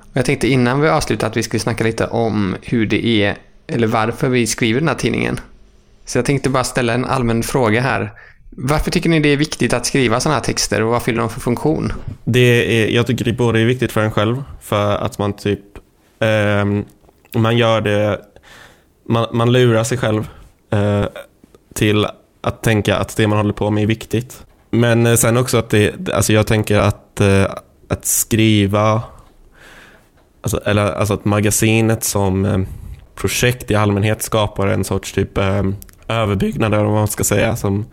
Och 0.00 0.16
jag 0.16 0.24
tänkte 0.24 0.48
innan 0.48 0.80
vi 0.80 0.88
avslutar 0.88 1.26
att 1.26 1.36
vi 1.36 1.42
skulle 1.42 1.60
snacka 1.60 1.84
lite 1.84 2.06
om 2.06 2.56
hur 2.62 2.86
det 2.86 3.06
är, 3.06 3.36
eller 3.66 3.86
varför 3.86 4.28
vi 4.28 4.46
skriver 4.46 4.80
den 4.80 4.88
här 4.88 4.96
tidningen. 4.96 5.40
Så 6.04 6.18
jag 6.18 6.24
tänkte 6.24 6.50
bara 6.50 6.64
ställa 6.64 6.92
en 6.94 7.04
allmän 7.04 7.42
fråga 7.42 7.80
här. 7.80 8.12
Varför 8.50 8.90
tycker 8.90 9.08
ni 9.08 9.20
det 9.20 9.28
är 9.28 9.36
viktigt 9.36 9.72
att 9.72 9.86
skriva 9.86 10.20
sådana 10.20 10.36
här 10.38 10.44
texter 10.44 10.82
och 10.82 10.90
vad 10.90 11.02
fyller 11.02 11.20
de 11.20 11.30
för 11.30 11.40
funktion? 11.40 11.92
Det 12.24 12.82
är, 12.82 12.88
jag 12.88 13.06
tycker 13.06 13.24
det 13.24 13.32
både 13.32 13.60
är 13.60 13.64
viktigt 13.64 13.92
för 13.92 14.00
en 14.00 14.10
själv, 14.10 14.42
för 14.60 14.96
att 14.96 15.18
man 15.18 15.32
typ 15.32 15.60
eh, 16.20 16.64
man 17.40 17.56
gör 17.56 17.80
det, 17.80 18.20
man, 19.08 19.26
man 19.32 19.52
lurar 19.52 19.84
sig 19.84 19.98
själv 19.98 20.28
eh, 20.70 21.04
till 21.74 22.06
att 22.46 22.62
tänka 22.62 22.96
att 22.96 23.16
det 23.16 23.26
man 23.26 23.38
håller 23.38 23.52
på 23.52 23.70
med 23.70 23.82
är 23.82 23.86
viktigt. 23.86 24.46
Men 24.70 25.06
eh, 25.06 25.14
sen 25.14 25.36
också 25.36 25.58
att 25.58 25.70
det, 25.70 26.08
alltså 26.08 26.32
jag 26.32 26.46
tänker 26.46 26.78
att, 26.78 27.20
eh, 27.20 27.44
att 27.88 28.06
skriva, 28.06 29.02
alltså, 30.42 30.60
eller 30.64 30.92
alltså 30.92 31.14
att 31.14 31.24
magasinet 31.24 32.04
som 32.04 32.44
eh, 32.44 32.58
projekt 33.14 33.70
i 33.70 33.74
allmänhet 33.74 34.22
skapar 34.22 34.66
en 34.66 34.84
sorts 34.84 35.12
typ 35.12 35.38
överbyggnad, 36.08 36.74
eller 36.74 36.84
vad 36.84 36.94
man 36.94 37.08
ska 37.08 37.24
säga, 37.24 37.56
som 37.56 37.86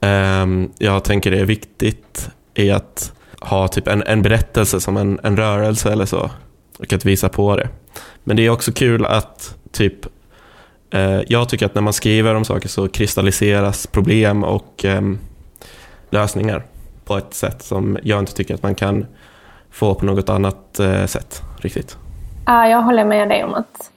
ehm, 0.00 0.70
jag 0.78 1.04
tänker 1.04 1.32
är 1.32 1.44
viktigt 1.44 2.30
i 2.54 2.70
att 2.70 3.12
ha 3.40 3.68
typ 3.68 3.88
en, 3.88 4.02
en 4.02 4.22
berättelse 4.22 4.80
som 4.80 4.96
en, 4.96 5.20
en 5.22 5.36
rörelse 5.36 5.92
eller 5.92 6.06
så 6.06 6.30
och 6.78 6.92
att 6.92 7.04
visa 7.04 7.28
på 7.28 7.56
det. 7.56 7.68
Men 8.24 8.36
det 8.36 8.46
är 8.46 8.50
också 8.50 8.72
kul 8.72 9.06
att 9.06 9.56
typ 9.72 10.06
Eh, 10.92 11.20
jag 11.26 11.48
tycker 11.48 11.66
att 11.66 11.74
när 11.74 11.82
man 11.82 11.92
skriver 11.92 12.34
om 12.34 12.44
saker 12.44 12.68
så 12.68 12.88
kristalliseras 12.88 13.86
problem 13.86 14.44
och 14.44 14.84
ehm, 14.84 15.18
lösningar 16.10 16.62
på 17.04 17.16
ett 17.16 17.34
sätt 17.34 17.62
som 17.62 17.98
jag 18.02 18.18
inte 18.18 18.34
tycker 18.34 18.54
att 18.54 18.62
man 18.62 18.74
kan 18.74 19.06
få 19.70 19.94
på 19.94 20.04
något 20.04 20.28
annat 20.28 20.78
eh, 20.78 21.04
sätt 21.06 21.42
riktigt. 21.58 21.96
Ja, 22.46 22.68
jag 22.68 22.82
håller 22.82 23.04
med 23.04 23.28
dig 23.28 23.44
om 23.44 23.54
att 23.54 23.90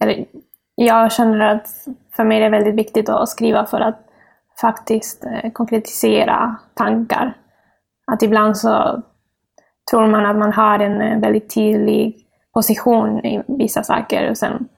eller, 0.00 0.24
jag 0.74 1.12
känner 1.12 1.54
att 1.54 1.68
för 2.16 2.24
mig 2.24 2.36
är 2.36 2.40
det 2.40 2.48
väldigt 2.48 2.74
viktigt 2.74 3.08
att 3.08 3.28
skriva 3.28 3.66
för 3.66 3.80
att 3.80 4.00
faktiskt 4.60 5.24
eh, 5.24 5.50
konkretisera 5.52 6.56
tankar. 6.74 7.36
Att 8.12 8.22
ibland 8.22 8.56
så 8.56 9.02
tror 9.90 10.06
man 10.06 10.26
att 10.26 10.36
man 10.36 10.52
har 10.52 10.78
en 10.78 11.20
väldigt 11.20 11.54
tydlig 11.54 12.16
position 12.54 13.26
i 13.26 13.42
vissa 13.48 13.82
saker 13.82 14.30
och 14.30 14.36
sen 14.36 14.68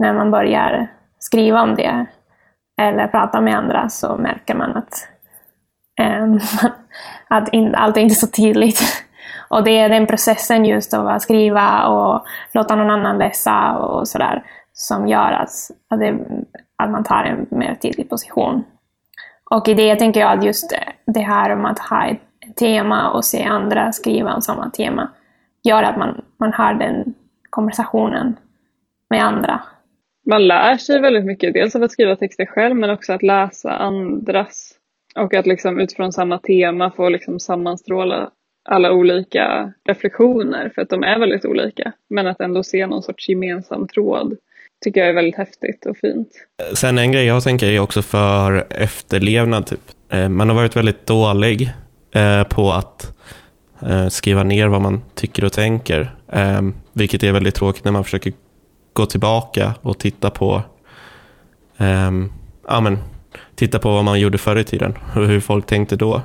när 0.00 0.12
man 0.12 0.30
börjar 0.30 0.88
skriva 1.18 1.62
om 1.62 1.74
det 1.74 2.06
eller 2.80 3.08
pratar 3.08 3.40
med 3.40 3.58
andra 3.58 3.88
så 3.88 4.16
märker 4.16 4.54
man 4.54 4.76
att, 4.76 5.08
um, 6.20 6.40
att 7.28 7.48
in, 7.48 7.74
allt 7.74 7.96
är 7.96 8.00
inte 8.00 8.14
så 8.14 8.26
tydligt. 8.26 8.80
Och 9.48 9.64
det 9.64 9.78
är 9.78 9.88
den 9.88 10.06
processen 10.06 10.64
just 10.64 10.94
av 10.94 11.08
att 11.08 11.22
skriva 11.22 11.86
och 11.86 12.24
låta 12.52 12.76
någon 12.76 12.90
annan 12.90 13.18
läsa 13.18 13.76
och 13.76 14.08
sådär 14.08 14.42
som 14.72 15.08
gör 15.08 15.32
att, 15.32 15.50
att, 15.88 16.00
det, 16.00 16.18
att 16.76 16.90
man 16.90 17.04
tar 17.04 17.24
en 17.24 17.46
mer 17.50 17.74
tydlig 17.74 18.10
position. 18.10 18.64
Och 19.50 19.68
i 19.68 19.74
det 19.74 19.96
tänker 19.96 20.20
jag 20.20 20.38
att 20.38 20.44
just 20.44 20.74
det 21.06 21.20
här 21.20 21.50
om 21.52 21.64
att 21.64 21.78
ha 21.78 22.06
ett 22.06 22.56
tema 22.56 23.10
och 23.10 23.24
se 23.24 23.44
andra 23.44 23.92
skriva 23.92 24.34
om 24.34 24.42
samma 24.42 24.70
tema 24.70 25.08
gör 25.62 25.82
att 25.82 25.96
man, 25.96 26.24
man 26.36 26.52
har 26.52 26.74
den 26.74 27.14
konversationen 27.50 28.36
med 29.10 29.24
andra. 29.24 29.60
Man 30.30 30.46
lär 30.46 30.76
sig 30.76 31.00
väldigt 31.00 31.24
mycket, 31.24 31.54
dels 31.54 31.76
av 31.76 31.82
att 31.82 31.92
skriva 31.92 32.16
texter 32.16 32.46
själv 32.46 32.76
men 32.76 32.90
också 32.90 33.12
att 33.12 33.22
läsa 33.22 33.70
andras. 33.70 34.72
Och 35.16 35.34
att 35.34 35.46
liksom 35.46 35.80
utifrån 35.80 36.12
samma 36.12 36.38
tema 36.38 36.90
få 36.90 37.08
liksom 37.08 37.40
sammanstråla 37.40 38.30
alla 38.68 38.92
olika 38.92 39.72
reflektioner 39.88 40.72
för 40.74 40.82
att 40.82 40.88
de 40.88 41.02
är 41.02 41.18
väldigt 41.18 41.44
olika. 41.44 41.92
Men 42.10 42.26
att 42.26 42.40
ändå 42.40 42.62
se 42.62 42.86
någon 42.86 43.02
sorts 43.02 43.28
gemensam 43.28 43.88
tråd 43.88 44.36
tycker 44.84 45.00
jag 45.00 45.08
är 45.08 45.14
väldigt 45.14 45.36
häftigt 45.36 45.86
och 45.86 45.96
fint. 45.96 46.28
Sen 46.74 46.98
en 46.98 47.12
grej 47.12 47.26
jag 47.26 47.42
tänker 47.42 47.66
är 47.66 47.80
också 47.80 48.02
för 48.02 48.64
efterlevnad. 48.70 49.66
Typ. 49.66 49.80
Eh, 50.12 50.28
man 50.28 50.48
har 50.48 50.56
varit 50.56 50.76
väldigt 50.76 51.06
dålig 51.06 51.70
eh, 52.14 52.44
på 52.44 52.72
att 52.72 53.18
eh, 53.82 54.08
skriva 54.08 54.42
ner 54.42 54.68
vad 54.68 54.80
man 54.80 55.02
tycker 55.14 55.44
och 55.44 55.52
tänker. 55.52 56.10
Vilket 56.92 57.22
är 57.22 57.32
väldigt 57.32 57.54
tråkigt 57.54 57.84
när 57.84 57.92
man 57.92 58.04
försöker 58.04 58.32
gå 58.92 59.06
tillbaka 59.06 59.74
och 59.82 59.98
titta 59.98 60.30
på 60.30 60.62
ehm, 61.78 62.32
ja, 62.68 62.80
men, 62.80 62.98
titta 63.54 63.78
på 63.78 63.90
vad 63.92 64.04
man 64.04 64.20
gjorde 64.20 64.38
förr 64.38 64.56
i 64.56 64.64
tiden 64.64 64.98
och 65.14 65.26
hur 65.26 65.40
folk 65.40 65.66
tänkte 65.66 65.96
då. 65.96 66.22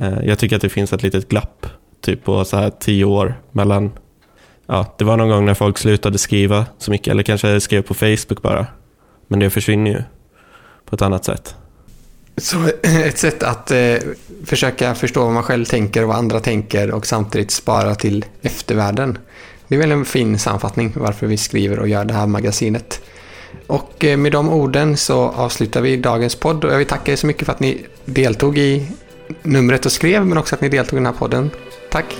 Eh, 0.00 0.18
jag 0.24 0.38
tycker 0.38 0.56
att 0.56 0.62
det 0.62 0.68
finns 0.68 0.92
ett 0.92 1.02
litet 1.02 1.28
glapp 1.28 1.66
typ 2.00 2.24
på 2.24 2.44
så 2.44 2.56
här 2.56 2.70
tio 2.70 3.04
år 3.04 3.40
mellan 3.50 3.90
ja, 4.66 4.94
det 4.98 5.04
var 5.04 5.16
någon 5.16 5.28
gång 5.28 5.44
när 5.44 5.54
folk 5.54 5.78
slutade 5.78 6.18
skriva 6.18 6.66
så 6.78 6.90
mycket, 6.90 7.08
eller 7.08 7.22
kanske 7.22 7.60
skrev 7.60 7.82
på 7.82 7.94
Facebook 7.94 8.42
bara. 8.42 8.66
Men 9.28 9.38
det 9.38 9.50
försvinner 9.50 9.90
ju 9.90 10.02
på 10.84 10.94
ett 10.94 11.02
annat 11.02 11.24
sätt. 11.24 11.54
Så 12.36 12.56
ett 12.82 13.18
sätt 13.18 13.42
att 13.42 13.70
eh, 13.70 13.96
försöka 14.44 14.94
förstå 14.94 15.24
vad 15.24 15.32
man 15.32 15.42
själv 15.42 15.64
tänker 15.64 16.02
och 16.02 16.08
vad 16.08 16.16
andra 16.16 16.40
tänker 16.40 16.90
och 16.90 17.06
samtidigt 17.06 17.50
spara 17.50 17.94
till 17.94 18.24
eftervärlden. 18.42 19.18
Det 19.72 19.76
är 19.76 19.80
väl 19.80 19.92
en 19.92 20.04
fin 20.04 20.38
sammanfattning 20.38 20.92
varför 20.96 21.26
vi 21.26 21.36
skriver 21.36 21.78
och 21.78 21.88
gör 21.88 22.04
det 22.04 22.14
här 22.14 22.26
magasinet. 22.26 23.00
Och 23.66 24.04
eh, 24.04 24.16
med 24.16 24.32
de 24.32 24.48
orden 24.48 24.96
så 24.96 25.28
avslutar 25.28 25.80
vi 25.80 25.96
dagens 25.96 26.34
podd 26.34 26.64
och 26.64 26.72
jag 26.72 26.78
vill 26.78 26.86
tacka 26.86 27.12
er 27.12 27.16
så 27.16 27.26
mycket 27.26 27.46
för 27.46 27.52
att 27.52 27.60
ni 27.60 27.84
deltog 28.04 28.58
i 28.58 28.86
numret 29.42 29.86
och 29.86 29.92
skrev 29.92 30.26
men 30.26 30.38
också 30.38 30.54
att 30.54 30.60
ni 30.60 30.68
deltog 30.68 30.96
i 30.96 31.00
den 31.00 31.06
här 31.06 31.12
podden. 31.12 31.50
Tack! 31.90 32.16